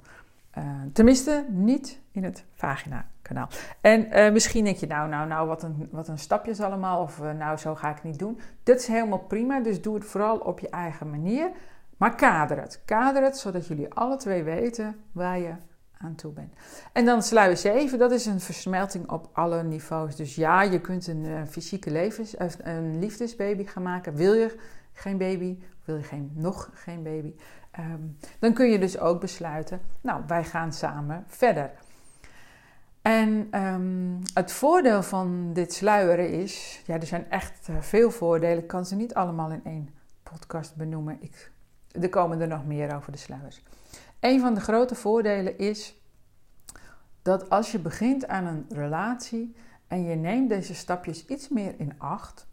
Uh, 0.58 0.64
tenminste, 0.92 1.44
niet 1.48 2.00
in 2.12 2.25
het 2.25 2.44
vagina-kanaal. 2.54 3.48
En 3.80 4.06
uh, 4.06 4.32
misschien 4.32 4.64
denk 4.64 4.76
je, 4.76 4.86
nou, 4.86 5.08
nou, 5.08 5.28
nou, 5.28 5.48
wat 5.48 5.62
een, 5.62 5.88
wat 5.90 6.08
een 6.08 6.18
stapjes 6.18 6.60
allemaal. 6.60 7.02
Of 7.02 7.18
uh, 7.18 7.32
nou, 7.32 7.56
zo 7.56 7.75
ga 7.75 7.90
ik 7.90 8.02
niet 8.02 8.18
doen. 8.18 8.40
Dat 8.62 8.78
is 8.78 8.86
helemaal 8.86 9.18
prima, 9.18 9.60
dus 9.60 9.82
doe 9.82 9.94
het 9.94 10.04
vooral 10.04 10.38
op 10.38 10.58
je 10.58 10.68
eigen 10.68 11.10
manier. 11.10 11.50
Maar 11.96 12.14
kader 12.14 12.60
het. 12.60 12.82
Kader 12.84 13.22
het, 13.22 13.38
zodat 13.38 13.66
jullie 13.66 13.92
alle 13.95 14.16
twee 14.16 14.42
weten 14.42 14.97
waar 15.12 15.38
je 15.38 15.52
aan 15.99 16.14
toe 16.14 16.32
bent. 16.32 16.52
En 16.92 17.04
dan 17.04 17.23
sluier 17.23 17.56
7, 17.56 17.99
dat 17.99 18.12
is 18.12 18.26
een 18.26 18.40
versmelting 18.40 19.10
op 19.10 19.28
alle 19.32 19.62
niveaus. 19.62 20.16
Dus 20.16 20.34
ja, 20.34 20.62
je 20.62 20.80
kunt 20.80 21.06
een 21.06 21.47
fysieke 21.49 21.90
levens, 21.90 22.34
een 22.62 22.99
liefdesbaby 22.99 23.64
gaan 23.64 23.82
maken. 23.82 24.14
Wil 24.14 24.32
je 24.32 24.56
geen 24.92 25.19
baby? 25.19 25.58
Wil 25.84 25.97
je 25.97 26.02
geen, 26.02 26.30
nog 26.34 26.71
geen 26.75 27.02
baby? 27.02 27.34
Um, 27.78 28.19
dan 28.39 28.52
kun 28.52 28.71
je 28.71 28.78
dus 28.78 28.99
ook 28.99 29.21
besluiten, 29.21 29.80
nou, 30.00 30.23
wij 30.26 30.45
gaan 30.45 30.73
samen 30.73 31.25
verder. 31.26 31.71
En 33.02 33.62
um, 33.65 34.23
het 34.34 34.52
voordeel 34.52 35.02
van 35.02 35.52
dit 35.52 35.73
sluieren 35.73 36.30
is, 36.30 36.82
ja, 36.86 36.95
er 36.95 37.06
zijn 37.06 37.30
echt 37.30 37.69
uh, 37.69 37.76
veel 37.80 38.10
voordelen. 38.10 38.58
Ik 38.58 38.67
kan 38.67 38.86
ze 38.86 38.95
niet 38.95 39.15
allemaal 39.15 39.50
in 39.50 39.65
één 39.65 39.89
podcast 40.23 40.76
benoemen. 40.76 41.17
Ik, 41.21 41.52
er 42.00 42.08
komen 42.08 42.41
er 42.41 42.49
nog 42.49 42.67
meer 42.67 42.97
over 42.97 43.12
de 43.12 43.19
sluiers. 43.19 43.62
Een 44.21 44.41
van 44.41 44.54
de 44.54 44.60
grote 44.60 44.95
voordelen 44.95 45.58
is 45.58 46.00
dat 47.23 47.50
als 47.50 47.73
je 47.73 47.78
begint 47.78 48.26
aan 48.26 48.47
een 48.47 48.67
relatie 48.69 49.56
en 49.86 50.04
je 50.04 50.15
neemt 50.15 50.49
deze 50.49 50.75
stapjes 50.75 51.26
iets 51.26 51.49
meer 51.49 51.75
in 51.78 51.95
acht, 51.99 52.47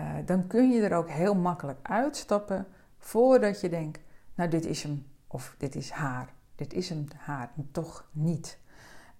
uh, 0.00 0.06
dan 0.24 0.46
kun 0.46 0.70
je 0.70 0.82
er 0.82 0.96
ook 0.96 1.10
heel 1.10 1.34
makkelijk 1.34 1.78
uitstappen 1.82 2.66
voordat 2.98 3.60
je 3.60 3.68
denkt, 3.68 4.00
nou 4.36 4.50
dit 4.50 4.64
is 4.64 4.82
hem 4.82 5.06
of 5.26 5.54
dit 5.58 5.74
is 5.74 5.90
haar. 5.90 6.34
Dit 6.54 6.72
is 6.72 6.88
hem 6.88 7.06
haar 7.16 7.50
en 7.56 7.68
toch 7.72 8.08
niet. 8.12 8.58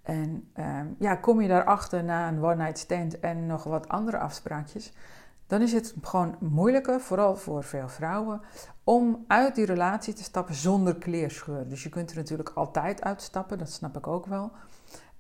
En 0.03 0.51
um, 0.59 0.97
ja, 0.99 1.17
kom 1.17 1.41
je 1.41 1.49
daarachter 1.49 2.05
na 2.05 2.29
een 2.29 2.45
one-night 2.45 2.79
stand 2.79 3.21
en 3.21 3.47
nog 3.47 3.65
wat 3.65 3.89
andere 3.89 4.19
afspraakjes, 4.19 4.93
dan 5.47 5.63
is 5.63 5.73
het 5.73 5.95
gewoon 6.03 6.37
moeilijker, 6.41 7.01
vooral 7.01 7.37
voor 7.37 7.65
veel 7.65 7.89
vrouwen, 7.89 8.41
om 8.85 9.25
uit 9.27 9.55
die 9.55 9.65
relatie 9.65 10.15
te 10.15 10.23
stappen 10.23 10.55
zonder 10.55 10.97
kleerscheur. 10.97 11.69
Dus 11.69 11.83
je 11.83 11.89
kunt 11.89 12.11
er 12.11 12.17
natuurlijk 12.17 12.49
altijd 12.49 13.03
uitstappen, 13.03 13.59
dat 13.59 13.71
snap 13.71 13.97
ik 13.97 14.07
ook 14.07 14.27
wel. 14.27 14.53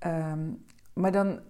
Um, 0.06 0.64
maar 0.92 1.12
dan 1.12 1.40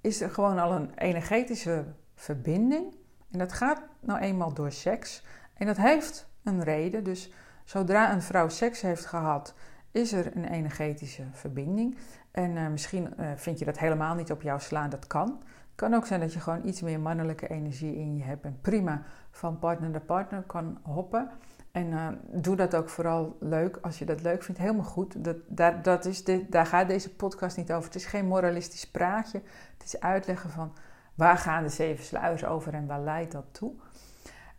is 0.00 0.20
er 0.20 0.30
gewoon 0.30 0.58
al 0.58 0.72
een 0.72 0.90
energetische 0.94 1.84
verbinding. 2.14 2.94
En 3.30 3.38
dat 3.38 3.52
gaat 3.52 3.82
nou 4.00 4.18
eenmaal 4.20 4.52
door 4.52 4.72
seks. 4.72 5.24
En 5.54 5.66
dat 5.66 5.76
heeft 5.76 6.28
een 6.42 6.62
reden. 6.62 7.04
Dus 7.04 7.32
Zodra 7.66 8.12
een 8.12 8.22
vrouw 8.22 8.48
seks 8.48 8.80
heeft 8.80 9.06
gehad, 9.06 9.54
is 9.90 10.12
er 10.12 10.36
een 10.36 10.44
energetische 10.44 11.22
verbinding. 11.32 11.96
En 12.30 12.50
uh, 12.50 12.68
misschien 12.68 13.14
uh, 13.20 13.26
vind 13.36 13.58
je 13.58 13.64
dat 13.64 13.78
helemaal 13.78 14.14
niet 14.14 14.30
op 14.30 14.42
jou 14.42 14.60
slaan, 14.60 14.90
dat 14.90 15.06
kan. 15.06 15.28
Het 15.48 15.74
kan 15.74 15.94
ook 15.94 16.06
zijn 16.06 16.20
dat 16.20 16.32
je 16.32 16.40
gewoon 16.40 16.66
iets 16.66 16.80
meer 16.80 17.00
mannelijke 17.00 17.48
energie 17.48 17.96
in 17.96 18.16
je 18.16 18.22
hebt 18.22 18.44
en 18.44 18.58
prima 18.60 19.02
van 19.30 19.58
partner 19.58 19.90
naar 19.90 20.00
partner 20.00 20.42
kan 20.42 20.78
hoppen. 20.82 21.30
En 21.72 21.86
uh, 21.86 22.08
doe 22.22 22.56
dat 22.56 22.74
ook 22.74 22.88
vooral 22.88 23.36
leuk. 23.40 23.78
Als 23.82 23.98
je 23.98 24.04
dat 24.04 24.22
leuk 24.22 24.42
vindt, 24.42 24.60
helemaal 24.60 24.84
goed. 24.84 25.24
Dat, 25.24 25.36
daar, 25.46 25.82
dat 25.82 26.04
is 26.04 26.24
daar 26.48 26.66
gaat 26.66 26.88
deze 26.88 27.14
podcast 27.14 27.56
niet 27.56 27.72
over. 27.72 27.84
Het 27.84 27.94
is 27.94 28.06
geen 28.06 28.26
moralistisch 28.26 28.90
praatje. 28.90 29.42
Het 29.78 29.86
is 29.86 30.00
uitleggen 30.00 30.50
van 30.50 30.72
waar 31.14 31.38
gaan 31.38 31.62
de 31.62 31.68
zeven 31.68 32.04
sluiers 32.04 32.44
over 32.44 32.74
en 32.74 32.86
waar 32.86 33.00
leidt 33.00 33.32
dat 33.32 33.44
toe. 33.52 33.72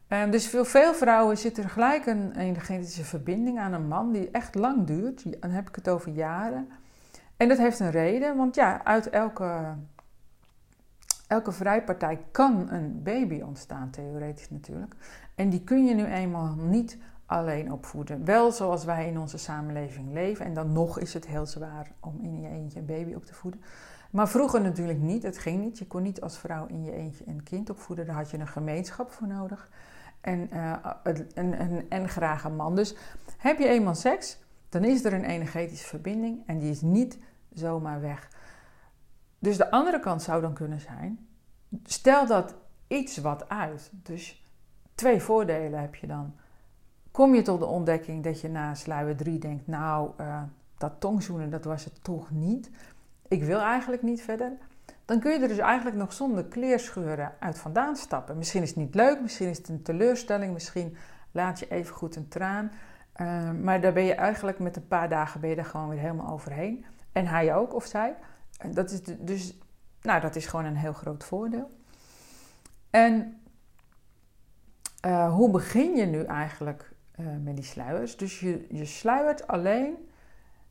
Um, 0.10 0.32
dus 0.32 0.50
voor 0.50 0.65
veel 0.65 0.93
vrouwen 0.93 1.38
zit 1.38 1.58
er 1.58 1.70
gelijk 1.70 2.06
een 2.06 2.36
energetische 2.36 3.04
verbinding 3.04 3.60
aan 3.60 3.74
een 3.74 3.88
man 3.88 4.12
die 4.12 4.32
echt 4.32 4.56
lang 4.56 4.88
duurt. 4.88 5.41
Dan 5.41 5.52
heb 5.52 5.67
ik 5.67 5.76
het 5.76 5.89
over 5.89 6.12
jaren. 6.12 6.70
En 7.38 7.48
dat 7.48 7.58
heeft 7.58 7.80
een 7.80 7.91
reden, 7.91 8.38
want 8.38 8.56
ja, 8.56 8.84
uit 8.84 9.10
elke, 9.10 9.76
elke 11.28 11.52
vrijpartij 11.52 12.20
kan 12.32 12.72
een 12.72 13.04
baby 13.04 13.41
ontstaan, 13.41 13.89
theoretisch 13.89 14.50
natuurlijk. 14.50 14.96
En 15.36 15.50
die 15.50 15.63
kun 15.63 15.86
je 15.86 15.96
nu 15.96 16.06
eenmaal 16.06 16.56
niet 16.56 16.98
alleen 17.26 17.72
opvoeden. 17.72 18.26
Wel 18.26 18.52
zoals 18.52 18.86
wij 18.86 19.08
in 19.08 19.20
onze 19.20 19.38
samenleving 19.38 20.13
leven. 20.13 20.46
En 20.46 20.54
dan 20.54 20.72
nog 20.72 21.00
is 21.00 21.13
het 21.13 21.28
heel 21.28 21.46
zwaar 21.46 21.91
om 22.00 22.20
in 22.22 22.41
je 22.41 22.50
eentje 22.50 22.80
een 22.80 22.86
baby 22.86 23.13
op 23.13 23.26
te 23.26 23.34
voeden. 23.34 23.62
Maar 24.12 24.30
vroeger 24.30 24.62
natuurlijk 24.62 25.00
niet. 25.00 25.24
Het 25.24 25.38
ging 25.38 25.63
niet. 25.63 25.78
Je 25.78 25.88
kon 25.88 26.02
niet 26.02 26.22
als 26.22 26.38
vrouw 26.38 26.65
in 26.65 26.84
je 26.84 26.91
eentje 26.91 27.24
een 27.28 27.43
kind 27.43 27.70
opvoeden. 27.70 28.06
Daar 28.06 28.15
had 28.15 28.30
je 28.30 28.38
een 28.38 28.48
gemeenschap 28.48 29.12
voor 29.12 29.28
nodig 29.28 29.70
en, 30.27 30.49
uh, 30.53 30.75
en, 31.33 31.85
en 31.89 32.09
graag 32.09 32.43
een 32.43 32.55
man. 32.55 32.75
Dus 32.75 32.95
heb 33.37 33.59
je 33.59 33.67
eenmaal 33.67 33.95
seks, 33.95 34.37
dan 34.69 34.83
is 34.83 35.05
er 35.05 35.13
een 35.13 35.23
energetische 35.23 35.87
verbinding 35.87 36.43
en 36.45 36.59
die 36.59 36.69
is 36.69 36.81
niet 36.81 37.19
zomaar 37.53 38.01
weg. 38.01 38.29
Dus 39.39 39.57
de 39.57 39.71
andere 39.71 39.99
kant 39.99 40.21
zou 40.21 40.41
dan 40.41 40.53
kunnen 40.53 40.79
zijn, 40.79 41.27
stel 41.83 42.25
dat 42.25 42.55
iets 42.87 43.17
wat 43.17 43.49
uit. 43.49 43.91
Dus 43.93 44.43
twee 44.95 45.21
voordelen 45.21 45.81
heb 45.81 45.95
je 45.95 46.07
dan. 46.07 46.35
Kom 47.11 47.35
je 47.35 47.41
tot 47.41 47.59
de 47.59 47.65
ontdekking 47.65 48.23
dat 48.23 48.41
je 48.41 48.49
na 48.49 48.75
sluier 48.75 49.15
3 49.15 49.39
denkt, 49.39 49.67
nou, 49.67 50.11
uh, 50.21 50.43
dat 50.77 50.93
tongzoenen, 50.99 51.49
dat 51.49 51.63
was 51.63 51.85
het 51.85 52.03
toch 52.03 52.31
niet. 52.31 52.69
Ik 53.27 53.43
wil 53.43 53.59
eigenlijk 53.59 54.01
niet 54.01 54.21
verder 54.21 54.57
dan 55.08 55.20
kun 55.20 55.32
je 55.32 55.39
er 55.39 55.48
dus 55.48 55.58
eigenlijk 55.58 55.96
nog 55.96 56.13
zonder 56.13 56.46
kleerscheuren 56.46 57.34
uit 57.39 57.58
vandaan 57.58 57.96
stappen. 57.96 58.38
Misschien 58.38 58.62
is 58.62 58.70
het 58.70 58.78
niet 58.78 58.96
leuk, 58.96 59.22
misschien 59.22 59.50
is 59.50 59.58
het 59.58 59.70
een 59.70 59.82
teleurstelling, 59.82 60.54
misschien 60.54 60.98
laat 61.32 61.60
je 61.60 61.67
even 61.67 61.96
goed 61.96 62.15
een 62.15 62.28
traan. 62.28 62.72
Uh, 63.17 63.52
maar 63.52 63.82
daar 63.82 63.93
ben 63.93 64.04
je 64.04 64.13
eigenlijk 64.13 64.60
met 64.60 64.76
een 64.76 64.88
paar 64.88 65.10
dagen 65.10 65.41
ben 65.41 65.65
gewoon 65.65 65.89
weer 65.89 66.00
helemaal 66.00 66.32
overheen. 66.32 66.86
En 67.12 67.28
hij 67.28 67.56
ook, 67.56 67.74
of 67.74 67.86
zij. 67.86 68.15
Dat 68.72 68.91
is 68.91 69.02
dus, 69.04 69.58
nou, 70.02 70.22
dat 70.22 70.36
is 70.36 70.46
gewoon 70.46 70.65
een 70.65 70.76
heel 70.76 70.93
groot 70.93 71.24
voordeel. 71.24 71.70
En 72.89 73.41
uh, 75.06 75.34
hoe 75.34 75.52
begin 75.52 75.96
je 75.96 76.06
nu 76.06 76.24
eigenlijk 76.24 76.93
uh, 77.20 77.28
met 77.43 77.56
die 77.56 77.65
sluiers? 77.65 78.17
Dus 78.17 78.39
je, 78.39 78.65
je 78.70 78.86
sluiert 78.86 79.48
alleen 79.48 80.10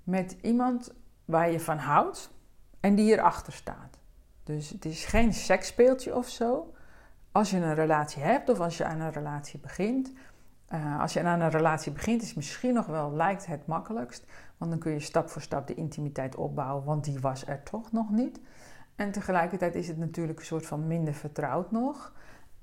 met 0.02 0.36
iemand 0.42 0.94
waar 1.24 1.50
je 1.50 1.60
van 1.60 1.78
houdt 1.78 2.30
en 2.80 2.94
die 2.94 3.04
hierachter 3.04 3.52
staat. 3.52 3.98
Dus 4.46 4.70
het 4.70 4.84
is 4.84 5.04
geen 5.04 5.32
seksspeeltje 5.32 6.16
of 6.16 6.28
zo. 6.28 6.74
Als 7.32 7.50
je 7.50 7.56
een 7.56 7.74
relatie 7.74 8.22
hebt 8.22 8.48
of 8.48 8.60
als 8.60 8.76
je 8.76 8.84
aan 8.84 9.00
een 9.00 9.12
relatie 9.12 9.58
begint. 9.58 10.12
Uh, 10.74 11.00
als 11.00 11.12
je 11.12 11.22
aan 11.22 11.40
een 11.40 11.50
relatie 11.50 11.92
begint, 11.92 12.22
is 12.22 12.34
misschien 12.34 12.74
nog 12.74 12.86
wel 12.86 13.12
lijkt 13.12 13.46
het 13.46 13.66
makkelijkst. 13.66 14.24
Want 14.56 14.70
dan 14.70 14.80
kun 14.80 14.92
je 14.92 15.00
stap 15.00 15.28
voor 15.28 15.42
stap 15.42 15.66
de 15.66 15.74
intimiteit 15.74 16.34
opbouwen, 16.34 16.84
want 16.84 17.04
die 17.04 17.20
was 17.20 17.46
er 17.46 17.62
toch 17.62 17.92
nog 17.92 18.10
niet. 18.10 18.40
En 18.96 19.12
tegelijkertijd 19.12 19.74
is 19.74 19.88
het 19.88 19.98
natuurlijk 19.98 20.38
een 20.38 20.44
soort 20.44 20.66
van 20.66 20.86
minder 20.86 21.14
vertrouwd 21.14 21.70
nog. 21.70 22.12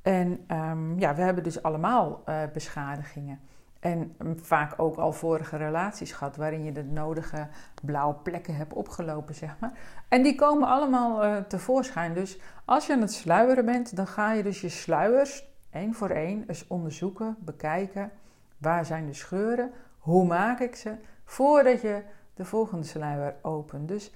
En 0.02 0.46
um, 0.48 1.00
ja, 1.00 1.16
we 1.16 1.22
hebben 1.22 1.44
dus 1.44 1.64
allemaal 1.64 2.24
uh, 2.26 2.42
beschadigingen. 2.54 3.40
En 3.84 4.16
vaak 4.42 4.74
ook 4.78 4.96
al 4.96 5.14
vorige 5.14 5.58
relaties 5.58 6.12
gehad, 6.12 6.36
waarin 6.36 6.64
je 6.64 6.72
de 6.72 6.84
nodige 6.84 7.48
blauwe 7.82 8.14
plekken 8.14 8.56
hebt 8.56 8.74
opgelopen, 8.74 9.36
zeg 9.36 9.60
maar. 9.60 9.72
En 10.08 10.24
die 10.24 10.36
komen 10.36 10.68
allemaal 10.68 11.26
uh, 11.26 11.38
tevoorschijn. 11.38 12.14
Dus 12.14 12.40
als 12.66 12.88
je 12.88 12.94
aan 12.94 13.02
het 13.02 13.14
sluieren 13.14 13.66
bent, 13.66 13.96
dan 13.96 14.08
ga 14.08 14.34
je 14.34 14.44
dus 14.44 14.62
je 14.62 14.70
sluiers 14.70 15.46
één 15.70 15.94
voor 15.94 16.10
één 16.10 16.44
eens 16.48 16.68
onderzoeken, 16.68 17.36
bekijken. 17.40 18.12
Waar 18.58 18.86
zijn 18.86 19.06
de 19.06 19.14
scheuren? 19.14 19.72
Hoe 19.98 20.26
maak 20.26 20.60
ik 20.60 20.76
ze? 20.76 20.96
Voordat 21.26 21.82
je 21.82 22.02
de 22.34 22.46
volgende 22.46 22.86
sluier 22.86 23.36
opent. 23.42 23.88
Dus 23.88 24.14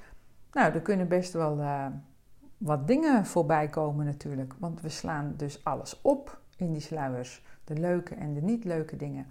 nou, 0.52 0.74
er 0.74 0.82
kunnen 0.82 1.08
best 1.08 1.34
wel 1.34 1.60
uh, 1.60 1.86
wat 2.58 2.88
dingen 2.88 3.26
voorbij 3.26 3.68
komen 3.68 4.06
natuurlijk. 4.06 4.54
Want 4.60 4.82
we 4.82 4.90
slaan 4.90 5.34
dus 5.38 5.64
alles 5.64 6.02
op 6.02 6.40
in 6.58 6.72
die 6.72 6.82
sluiers. 6.82 7.46
De 7.64 7.74
leuke 7.74 8.16
en 8.16 8.34
de 8.34 8.42
niet 8.42 8.64
leuke 8.64 8.96
dingen. 8.96 9.28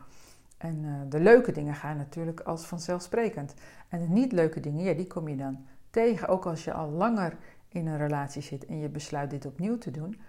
En 0.57 0.85
uh, 0.85 1.01
de 1.09 1.21
leuke 1.21 1.53
dingen 1.53 1.75
gaan 1.75 1.97
natuurlijk 1.97 2.41
als 2.41 2.67
vanzelfsprekend. 2.67 3.55
En 3.89 4.01
de 4.01 4.09
niet 4.09 4.33
leuke 4.33 4.61
dingen, 4.61 4.85
ja, 4.85 4.95
die 4.95 5.07
kom 5.07 5.29
je 5.29 5.37
dan 5.37 5.67
tegen. 5.91 6.29
Ook 6.29 6.47
als 6.47 6.65
je 6.65 6.73
al 6.73 6.91
langer 6.91 7.37
in 7.69 7.87
een 7.87 7.99
relatie 7.99 8.43
zit 8.43 8.67
en 8.67 8.79
je 8.79 8.89
besluit 8.89 9.31
dit 9.31 9.47
opnieuw 9.47 9.79
te 9.79 9.91
doen. 9.91 10.21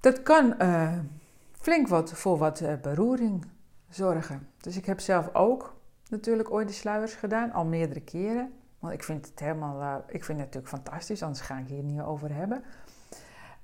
Dat 0.00 0.22
kan 0.22 0.54
uh, 0.62 0.98
flink 1.52 1.88
wat 1.88 2.12
voor 2.12 2.38
wat 2.38 2.60
uh, 2.60 2.74
beroering 2.82 3.46
zorgen. 3.88 4.48
Dus 4.60 4.76
ik 4.76 4.86
heb 4.86 5.00
zelf 5.00 5.34
ook 5.34 5.76
natuurlijk 6.08 6.50
ooit 6.50 6.68
de 6.68 6.74
sluiers 6.74 7.14
gedaan, 7.14 7.52
al 7.52 7.64
meerdere 7.64 8.00
keren. 8.00 8.52
Want 8.78 8.92
ik 8.92 9.02
vind 9.02 9.26
het 9.26 9.40
helemaal, 9.40 10.04
ik 10.06 10.24
vind 10.24 10.38
het 10.38 10.46
natuurlijk 10.46 10.68
fantastisch, 10.68 11.22
anders 11.22 11.40
ga 11.40 11.58
ik 11.58 11.68
hier 11.68 11.82
niet 11.82 12.00
over 12.00 12.34
hebben. 12.34 12.64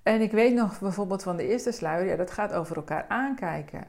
En 0.03 0.21
ik 0.21 0.33
weet 0.33 0.55
nog 0.55 0.81
bijvoorbeeld 0.81 1.23
van 1.23 1.37
de 1.37 1.47
eerste 1.47 1.73
sluier, 1.73 2.07
ja, 2.07 2.17
dat 2.17 2.31
gaat 2.31 2.53
over 2.53 2.77
elkaar 2.77 3.05
aankijken. 3.09 3.85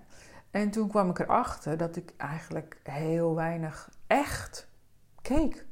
En 0.58 0.70
toen 0.70 0.88
kwam 0.88 1.10
ik 1.10 1.20
erachter 1.20 1.78
dat 1.78 1.96
ik 1.96 2.14
eigenlijk 2.18 2.80
heel 2.84 3.36
weinig 3.36 3.90
echt 4.08 4.68
keek. 5.22 5.66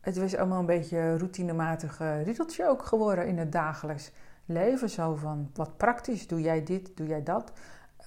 Het 0.00 0.18
was 0.18 0.36
allemaal 0.36 0.58
een 0.58 0.66
beetje 0.66 1.18
routinematig 1.18 1.98
riedeltje 2.24 2.68
ook 2.68 2.84
geworden 2.84 3.26
in 3.26 3.38
het 3.38 3.52
dagelijks 3.52 4.12
leven. 4.44 4.90
Zo 4.90 5.14
van 5.14 5.50
wat 5.54 5.76
praktisch, 5.76 6.26
doe 6.26 6.40
jij 6.40 6.64
dit, 6.64 6.96
doe 6.96 7.06
jij 7.06 7.22
dat. 7.22 7.52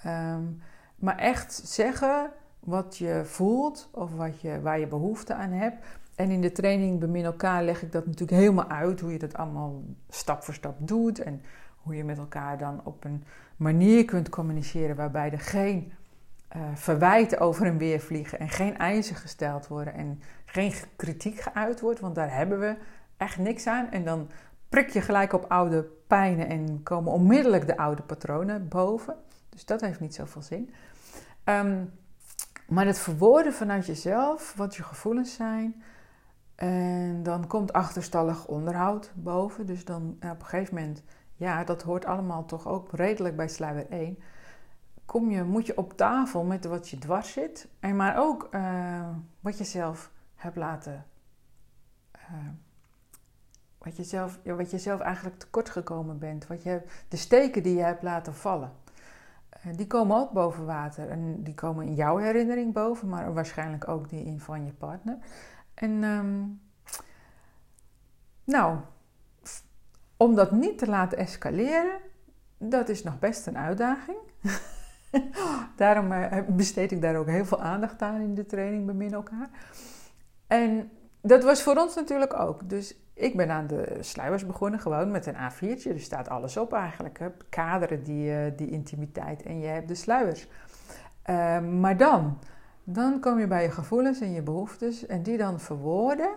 Um, 0.06 0.62
maar 0.96 1.18
echt 1.18 1.54
zeggen 1.54 2.32
wat 2.60 2.98
je 2.98 3.22
voelt 3.26 3.90
of 3.92 4.16
wat 4.16 4.42
je, 4.42 4.62
waar 4.62 4.80
je 4.80 4.88
behoefte 4.88 5.34
aan 5.34 5.52
hebt. 5.52 5.86
En 6.16 6.30
in 6.30 6.42
de 6.42 6.52
training 6.52 7.00
Bemin 7.00 7.26
elkaar 7.26 7.64
leg 7.64 7.82
ik 7.82 7.92
dat 7.92 8.06
natuurlijk 8.06 8.40
helemaal 8.40 8.70
uit. 8.70 9.00
Hoe 9.00 9.12
je 9.12 9.20
dat 9.20 9.36
allemaal 9.36 9.84
stap 10.10 10.44
voor 10.44 10.54
stap 10.54 10.76
doet. 10.80 11.20
En 11.20 11.42
hoe 11.78 11.96
je 11.96 12.04
met 12.04 12.18
elkaar 12.18 12.58
dan 12.58 12.82
op 12.84 13.04
een 13.04 13.24
manier 13.58 14.06
kunt 14.06 14.30
communiceren 14.30 14.96
waarbij 14.96 15.32
er 15.32 15.40
geen 15.40 15.94
uh, 16.56 16.62
verwijten 16.74 17.40
over 17.40 17.66
en 17.66 17.78
weer 17.78 18.00
vliegen. 18.00 18.40
En 18.40 18.50
geen 18.50 18.78
eisen 18.78 19.16
gesteld 19.16 19.68
worden. 19.68 19.94
En 19.94 20.22
geen 20.46 20.74
kritiek 20.96 21.40
geuit 21.40 21.82
wordt. 21.82 22.00
Want 22.00 22.16
daar 22.16 22.36
hebben 22.36 22.60
we 22.60 22.76
echt 23.18 23.38
niks 23.38 23.68
aan. 23.68 23.92
En 23.92 24.04
dan 24.04 24.30
prik 24.70 24.90
je 24.90 25.02
gelijk 25.02 25.34
op 25.34 25.46
oude 25.48 25.84
pijnen 26.08 26.48
en 26.48 26.84
komen 26.84 27.12
onmiddellijk 27.12 27.68
de 27.68 27.78
oude 27.78 28.02
patronen 28.02 28.68
boven. 28.68 29.16
Dus 29.50 29.66
dat 29.66 29.82
heeft 29.82 30.00
niet 30.00 30.16
zoveel 30.16 30.42
zin. 30.42 30.74
Um, 31.46 31.92
maar 32.68 32.86
het 32.86 33.00
verwoorden 33.00 33.54
vanuit 33.54 33.86
jezelf, 33.86 34.54
wat 34.58 34.76
je 34.76 34.84
gevoelens 34.84 35.34
zijn. 35.34 35.84
En 36.56 37.24
dan 37.24 37.48
komt 37.48 37.74
achterstallig 37.74 38.48
onderhoud 38.48 39.12
boven. 39.16 39.66
Dus 39.66 39.86
dan 39.86 40.18
op 40.20 40.40
een 40.40 40.46
gegeven 40.46 40.76
moment, 40.76 41.04
ja, 41.36 41.64
dat 41.64 41.82
hoort 41.82 42.06
allemaal 42.06 42.46
toch 42.46 42.68
ook 42.68 42.90
redelijk 42.92 43.36
bij 43.36 43.48
sluier 43.48 43.90
1. 43.90 44.18
Kom 45.06 45.32
je, 45.32 45.44
moet 45.44 45.66
je 45.66 45.78
op 45.78 45.98
tafel 45.98 46.44
met 46.44 46.66
wat 46.66 46.90
je 46.90 46.98
dwars 46.98 47.32
zit. 47.32 47.68
En 47.80 47.96
maar 47.96 48.18
ook 48.18 48.48
uh, 48.52 49.10
wat 49.40 49.58
je 49.58 49.64
zelf 49.64 50.12
hebt 50.36 50.56
laten. 50.56 51.06
Uh, 52.16 52.38
wat, 53.78 53.98
je 53.98 54.04
zelf, 54.04 54.40
wat 54.44 54.72
je 54.72 54.80
zelf 54.80 55.00
eigenlijk 55.00 55.40
tekort 55.40 55.70
gekomen 55.70 56.20
bent. 56.20 56.48
Wat 56.48 56.64
je, 56.64 56.82
de 57.08 57.18
steken 57.18 57.64
die 57.64 57.76
je 57.76 57.84
hebt 57.84 58.04
laten 58.04 58.34
vallen. 58.34 58.72
Uh, 59.66 59.74
die 59.76 59.88
komen 59.88 60.18
ook 60.18 60.32
boven 60.32 60.66
water. 60.66 61.10
En 61.10 61.44
die 61.44 61.54
komen 61.54 61.86
in 61.86 61.96
jouw 61.96 62.18
herinnering 62.18 62.74
boven, 62.74 63.10
maar 63.10 63.34
waarschijnlijk 63.34 63.88
ook 63.88 64.10
die 64.10 64.26
in 64.26 64.40
van 64.40 64.66
je 64.66 64.74
partner. 64.74 65.18
En 65.74 66.04
um, 66.04 66.62
nou, 68.44 68.78
om 70.18 70.36
dat 70.36 70.52
niet 70.52 70.78
te 70.78 70.88
laten 70.88 71.18
escaleren, 71.18 72.00
dat 72.58 72.90
is 72.90 73.04
nog 73.04 73.20
best 73.20 73.48
een 73.48 73.58
uitdaging. 73.58 74.18
Daarom 75.76 76.12
uh, 76.12 76.26
besteed 76.48 76.92
ik 76.92 77.02
daar 77.02 77.16
ook 77.16 77.28
heel 77.28 77.46
veel 77.46 77.62
aandacht 77.62 78.02
aan 78.02 78.22
in 78.22 78.36
de 78.36 78.46
training 78.46 78.86
Bemin 78.86 79.14
elkaar. 79.14 79.50
En 80.48 80.92
dat 81.22 81.44
was 81.44 81.62
voor 81.62 81.76
ons 81.76 81.96
natuurlijk 81.96 82.40
ook. 82.40 82.70
Dus 82.70 82.96
ik 83.14 83.36
ben 83.38 83.52
aan 83.52 83.68
de 83.68 83.98
sluiers 84.00 84.46
begonnen, 84.46 84.80
gewoon 84.80 85.12
met 85.12 85.26
een 85.26 85.36
A4'tje. 85.36 85.90
Er 85.90 86.00
staat 86.00 86.30
alles 86.30 86.58
op 86.58 86.74
eigenlijk. 86.74 87.20
Hè. 87.20 87.28
Kaderen 87.50 88.04
die, 88.04 88.30
uh, 88.30 88.38
die 88.56 88.70
intimiteit 88.70 89.44
en 89.44 89.60
je 89.60 89.68
hebt 89.68 89.88
de 89.88 89.96
sluiers. 89.96 90.48
Uh, 91.30 91.60
maar 91.60 91.98
dan, 91.98 92.40
dan 92.84 93.20
kom 93.20 93.40
je 93.40 93.48
bij 93.48 93.64
je 93.64 93.72
gevoelens 93.72 94.22
en 94.22 94.32
je 94.32 94.42
behoeftes 94.42 95.06
en 95.06 95.24
die 95.24 95.38
dan 95.38 95.60
verwoorden. 95.60 96.30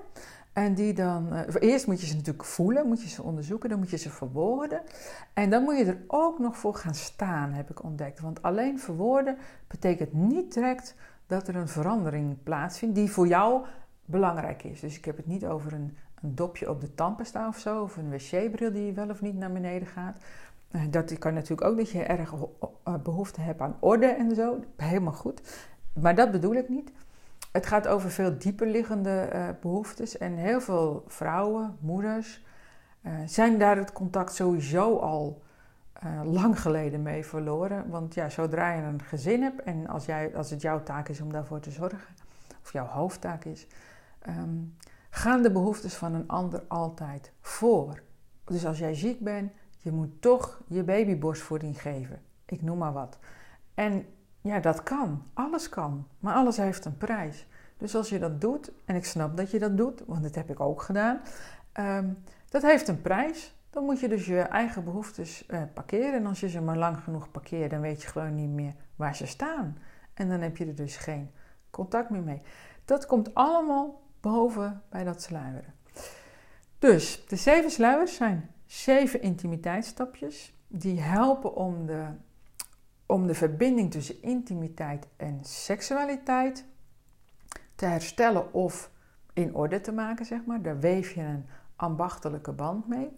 En 0.56 0.74
die 0.74 0.92
dan, 0.92 1.28
uh, 1.32 1.40
eerst 1.58 1.86
moet 1.86 2.00
je 2.00 2.06
ze 2.06 2.14
natuurlijk 2.14 2.44
voelen, 2.44 2.86
moet 2.86 3.02
je 3.02 3.08
ze 3.08 3.22
onderzoeken, 3.22 3.68
dan 3.68 3.78
moet 3.78 3.90
je 3.90 3.96
ze 3.96 4.10
verwoorden. 4.10 4.82
En 5.32 5.50
dan 5.50 5.62
moet 5.62 5.78
je 5.78 5.84
er 5.84 5.98
ook 6.06 6.38
nog 6.38 6.56
voor 6.56 6.74
gaan 6.74 6.94
staan, 6.94 7.52
heb 7.52 7.70
ik 7.70 7.82
ontdekt. 7.82 8.20
Want 8.20 8.42
alleen 8.42 8.78
verwoorden 8.78 9.36
betekent 9.66 10.12
niet 10.12 10.54
direct 10.54 10.94
dat 11.26 11.48
er 11.48 11.56
een 11.56 11.68
verandering 11.68 12.42
plaatsvindt 12.42 12.94
die 12.94 13.10
voor 13.10 13.26
jou 13.26 13.64
belangrijk 14.04 14.62
is. 14.62 14.80
Dus 14.80 14.96
ik 14.96 15.04
heb 15.04 15.16
het 15.16 15.26
niet 15.26 15.46
over 15.46 15.72
een, 15.72 15.96
een 16.22 16.34
dopje 16.34 16.70
op 16.70 16.80
de 16.80 16.94
tandpasta 16.94 17.48
of 17.48 17.58
zo, 17.58 17.82
of 17.82 17.96
een 17.96 18.10
wc-bril 18.10 18.72
die 18.72 18.92
wel 18.92 19.10
of 19.10 19.20
niet 19.20 19.36
naar 19.36 19.52
beneden 19.52 19.88
gaat. 19.88 20.18
Eh, 20.70 20.80
dat 20.90 21.18
kan 21.18 21.34
natuurlijk 21.34 21.68
ook 21.68 21.76
dat 21.76 21.90
je 21.90 22.02
erg 22.02 22.34
eh, 22.84 22.94
behoefte 23.02 23.40
hebt 23.40 23.60
aan 23.60 23.76
orde 23.78 24.06
en 24.06 24.34
zo. 24.34 24.60
Helemaal 24.76 25.12
goed. 25.12 25.40
Maar 25.92 26.14
dat 26.14 26.30
bedoel 26.30 26.54
ik 26.54 26.68
niet. 26.68 26.90
Het 27.52 27.66
gaat 27.66 27.86
over 27.86 28.10
veel 28.10 28.38
dieper 28.38 28.66
liggende 28.66 29.30
uh, 29.34 29.48
behoeftes. 29.60 30.18
En 30.18 30.36
heel 30.36 30.60
veel 30.60 31.04
vrouwen, 31.06 31.76
moeders, 31.80 32.44
uh, 33.02 33.12
zijn 33.26 33.58
daar 33.58 33.76
het 33.76 33.92
contact 33.92 34.34
sowieso 34.34 34.96
al 34.96 35.42
uh, 36.04 36.32
lang 36.32 36.60
geleden 36.60 37.02
mee 37.02 37.24
verloren. 37.24 37.90
Want 37.90 38.14
ja, 38.14 38.28
zodra 38.28 38.72
je 38.72 38.82
een 38.82 39.02
gezin 39.02 39.42
hebt 39.42 39.62
en 39.62 39.86
als, 39.86 40.06
jij, 40.06 40.36
als 40.36 40.50
het 40.50 40.60
jouw 40.60 40.82
taak 40.82 41.08
is 41.08 41.20
om 41.20 41.32
daarvoor 41.32 41.60
te 41.60 41.70
zorgen, 41.70 42.14
of 42.62 42.72
jouw 42.72 42.86
hoofdtaak 42.86 43.44
is, 43.44 43.66
um, 44.28 44.76
gaan 45.10 45.42
de 45.42 45.50
behoeftes 45.50 45.94
van 45.94 46.14
een 46.14 46.28
ander 46.28 46.62
altijd 46.68 47.32
voor. 47.40 48.02
Dus 48.44 48.66
als 48.66 48.78
jij 48.78 48.94
ziek 48.94 49.20
bent, 49.20 49.52
je 49.78 49.92
moet 49.92 50.22
toch 50.22 50.60
je 50.66 50.82
baby 50.82 51.18
borstvoeding 51.18 51.82
geven. 51.82 52.22
Ik 52.44 52.62
noem 52.62 52.78
maar 52.78 52.92
wat. 52.92 53.18
En 53.74 54.06
ja, 54.46 54.60
dat 54.60 54.82
kan. 54.82 55.22
Alles 55.34 55.68
kan. 55.68 56.06
Maar 56.18 56.34
alles 56.34 56.56
heeft 56.56 56.84
een 56.84 56.96
prijs. 56.96 57.46
Dus 57.76 57.94
als 57.94 58.08
je 58.08 58.18
dat 58.18 58.40
doet, 58.40 58.72
en 58.84 58.96
ik 58.96 59.04
snap 59.04 59.36
dat 59.36 59.50
je 59.50 59.58
dat 59.58 59.76
doet, 59.76 60.02
want 60.06 60.22
dat 60.22 60.34
heb 60.34 60.50
ik 60.50 60.60
ook 60.60 60.82
gedaan, 60.82 61.20
um, 61.80 62.18
dat 62.48 62.62
heeft 62.62 62.88
een 62.88 63.02
prijs. 63.02 63.54
Dan 63.70 63.84
moet 63.84 64.00
je 64.00 64.08
dus 64.08 64.26
je 64.26 64.40
eigen 64.40 64.84
behoeftes 64.84 65.46
uh, 65.48 65.62
parkeren. 65.74 66.14
En 66.14 66.26
als 66.26 66.40
je 66.40 66.48
ze 66.48 66.60
maar 66.60 66.76
lang 66.76 66.98
genoeg 66.98 67.30
parkeert, 67.30 67.70
dan 67.70 67.80
weet 67.80 68.02
je 68.02 68.08
gewoon 68.08 68.34
niet 68.34 68.50
meer 68.50 68.74
waar 68.96 69.16
ze 69.16 69.26
staan. 69.26 69.78
En 70.14 70.28
dan 70.28 70.40
heb 70.40 70.56
je 70.56 70.66
er 70.66 70.74
dus 70.74 70.96
geen 70.96 71.30
contact 71.70 72.10
meer 72.10 72.22
mee. 72.22 72.42
Dat 72.84 73.06
komt 73.06 73.34
allemaal 73.34 74.02
boven 74.20 74.82
bij 74.88 75.04
dat 75.04 75.22
sluieren. 75.22 75.74
Dus 76.78 77.26
de 77.26 77.36
zeven 77.36 77.70
sluiers 77.70 78.14
zijn 78.14 78.50
zeven 78.66 79.22
intimiteitsstapjes 79.22 80.54
die 80.68 81.00
helpen 81.00 81.54
om 81.54 81.86
de, 81.86 82.06
om 83.06 83.26
de 83.26 83.34
verbinding 83.34 83.90
tussen 83.90 84.22
intimiteit 84.22 85.06
en 85.16 85.38
seksualiteit 85.42 86.64
te 87.74 87.84
herstellen 87.84 88.52
of 88.52 88.90
in 89.32 89.54
orde 89.54 89.80
te 89.80 89.92
maken, 89.92 90.26
zeg 90.26 90.44
maar. 90.44 90.62
Daar 90.62 90.78
weef 90.78 91.10
je 91.10 91.20
een 91.20 91.46
ambachtelijke 91.76 92.52
band 92.52 92.88
mee. 92.88 93.10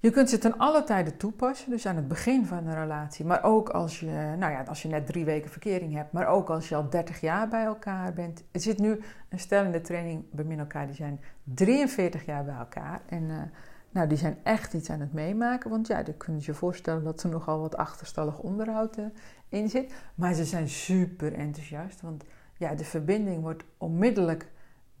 Je 0.00 0.10
kunt 0.10 0.30
ze 0.30 0.38
ten 0.38 0.58
alle 0.58 0.84
tijden 0.84 1.16
toepassen, 1.16 1.70
dus 1.70 1.86
aan 1.86 1.96
het 1.96 2.08
begin 2.08 2.46
van 2.46 2.66
een 2.66 2.74
relatie, 2.74 3.24
maar 3.24 3.42
ook 3.44 3.68
als 3.68 4.00
je, 4.00 4.34
nou 4.38 4.52
ja, 4.52 4.62
als 4.62 4.82
je 4.82 4.88
net 4.88 5.06
drie 5.06 5.24
weken 5.24 5.50
verkering 5.50 5.94
hebt, 5.94 6.12
maar 6.12 6.26
ook 6.26 6.50
als 6.50 6.68
je 6.68 6.74
al 6.74 6.90
30 6.90 7.20
jaar 7.20 7.48
bij 7.48 7.64
elkaar 7.64 8.12
bent. 8.12 8.44
Er 8.50 8.60
zit 8.60 8.78
nu 8.78 9.00
een 9.28 9.38
stel 9.38 9.64
in 9.64 9.72
de 9.72 9.80
training 9.80 10.24
bij 10.30 10.58
elkaar, 10.58 10.86
die 10.86 10.94
zijn 10.94 11.20
43 11.44 12.24
jaar 12.24 12.44
bij 12.44 12.54
elkaar. 12.54 13.00
En 13.06 13.22
uh, 13.22 13.42
nou, 13.90 14.08
die 14.08 14.18
zijn 14.18 14.38
echt 14.42 14.74
iets 14.74 14.90
aan 14.90 15.00
het 15.00 15.12
meemaken, 15.12 15.70
want 15.70 15.86
ja, 15.86 16.02
dan 16.02 16.16
kun 16.16 16.34
je 16.34 16.42
je 16.44 16.54
voorstellen 16.54 17.04
dat 17.04 17.22
er 17.22 17.28
nogal 17.28 17.60
wat 17.60 17.76
achterstallig 17.76 18.38
onderhoud 18.38 18.98
uh, 18.98 19.04
in 19.48 19.68
zit. 19.68 19.94
Maar 20.14 20.34
ze 20.34 20.44
zijn 20.44 20.68
super 20.68 21.32
enthousiast, 21.34 22.00
want 22.00 22.24
ja, 22.56 22.74
de 22.74 22.84
verbinding 22.84 23.42
wordt 23.42 23.64
onmiddellijk 23.78 24.50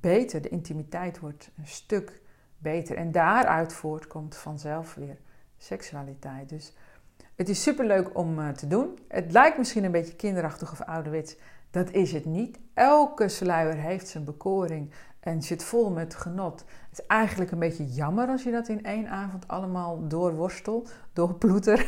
beter, 0.00 0.42
de 0.42 0.48
intimiteit 0.48 1.18
wordt 1.18 1.50
een 1.56 1.66
stuk 1.66 2.22
beter. 2.58 2.96
En 2.96 3.12
daaruit 3.12 3.72
voortkomt 3.72 4.36
vanzelf 4.36 4.94
weer 4.94 5.18
seksualiteit. 5.56 6.48
Dus 6.48 6.72
het 7.34 7.48
is 7.48 7.62
superleuk 7.62 8.18
om 8.18 8.38
uh, 8.38 8.48
te 8.48 8.66
doen. 8.66 8.98
Het 9.08 9.32
lijkt 9.32 9.58
misschien 9.58 9.84
een 9.84 9.90
beetje 9.90 10.16
kinderachtig 10.16 10.72
of 10.72 10.80
ouderwets. 10.80 11.36
Dat 11.70 11.90
is 11.90 12.12
het 12.12 12.24
niet. 12.24 12.58
Elke 12.74 13.28
sluier 13.28 13.74
heeft 13.74 14.08
zijn 14.08 14.24
bekoring 14.24 14.90
en 15.20 15.42
zit 15.42 15.62
vol 15.62 15.90
met 15.90 16.14
genot. 16.14 16.64
Het 16.90 16.98
is 16.98 17.06
eigenlijk 17.06 17.50
een 17.50 17.58
beetje 17.58 17.86
jammer 17.86 18.28
als 18.28 18.42
je 18.42 18.50
dat 18.50 18.68
in 18.68 18.84
één 18.84 19.08
avond 19.08 19.48
allemaal 19.48 20.08
doorworstelt, 20.08 20.92
doorploeter, 21.12 21.86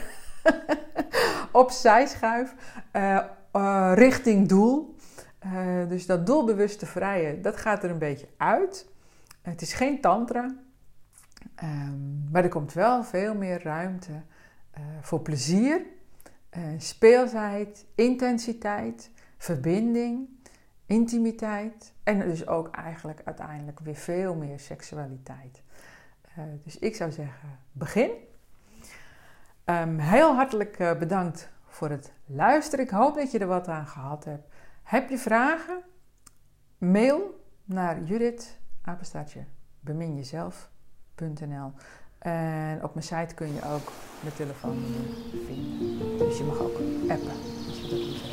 opzij 1.52 2.06
schuif, 2.06 2.54
uh, 2.92 3.92
richting 3.94 4.48
doel. 4.48 4.94
Uh, 5.44 5.88
dus 5.88 6.06
dat 6.06 6.26
doelbewuste 6.26 6.86
vrije, 6.86 7.40
dat 7.40 7.56
gaat 7.56 7.84
er 7.84 7.90
een 7.90 7.98
beetje 7.98 8.28
uit. 8.36 8.88
Het 9.42 9.62
is 9.62 9.72
geen 9.72 10.00
tantra, 10.00 10.54
um, 11.62 12.28
maar 12.32 12.42
er 12.42 12.48
komt 12.48 12.72
wel 12.72 13.04
veel 13.04 13.34
meer 13.34 13.62
ruimte 13.62 14.22
voor 15.00 15.20
plezier, 15.20 15.82
speelsheid, 16.78 17.86
intensiteit, 17.94 19.10
verbinding, 19.38 20.28
intimiteit 20.92 21.92
en 22.02 22.18
dus 22.18 22.46
ook 22.46 22.70
eigenlijk 22.70 23.20
uiteindelijk 23.24 23.80
weer 23.80 23.94
veel 23.94 24.34
meer 24.34 24.58
seksualiteit. 24.58 25.62
dus 26.64 26.78
ik 26.78 26.96
zou 26.96 27.10
zeggen, 27.10 27.58
begin. 27.72 28.10
Um, 29.64 29.98
heel 29.98 30.34
hartelijk 30.34 30.76
bedankt 30.98 31.50
voor 31.66 31.90
het 31.90 32.12
luisteren. 32.26 32.84
Ik 32.84 32.90
hoop 32.90 33.14
dat 33.14 33.30
je 33.30 33.38
er 33.38 33.46
wat 33.46 33.68
aan 33.68 33.86
gehad 33.86 34.24
hebt. 34.24 34.54
Heb 34.82 35.08
je 35.08 35.18
vragen? 35.18 35.82
Mail 36.78 37.44
naar 37.64 38.02
Judith. 38.02 38.58
En 42.18 42.84
op 42.84 42.94
mijn 42.94 43.06
site 43.06 43.34
kun 43.34 43.54
je 43.54 43.62
ook 43.64 43.92
mijn 44.20 44.34
telefoonnummer 44.36 45.00
vinden. 45.46 46.18
Dus 46.18 46.38
je 46.38 46.44
mag 46.44 46.58
ook 46.58 46.76
appen 47.08 47.36
als 47.66 47.80
je 47.80 47.88
dat 47.88 48.22
hebt. 48.22 48.31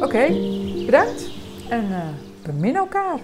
Oké, 0.00 0.26
bedankt 0.86 1.30
en 1.68 1.84
uh, 1.84 1.98
bemin 2.42 2.76
elkaar. 2.76 3.20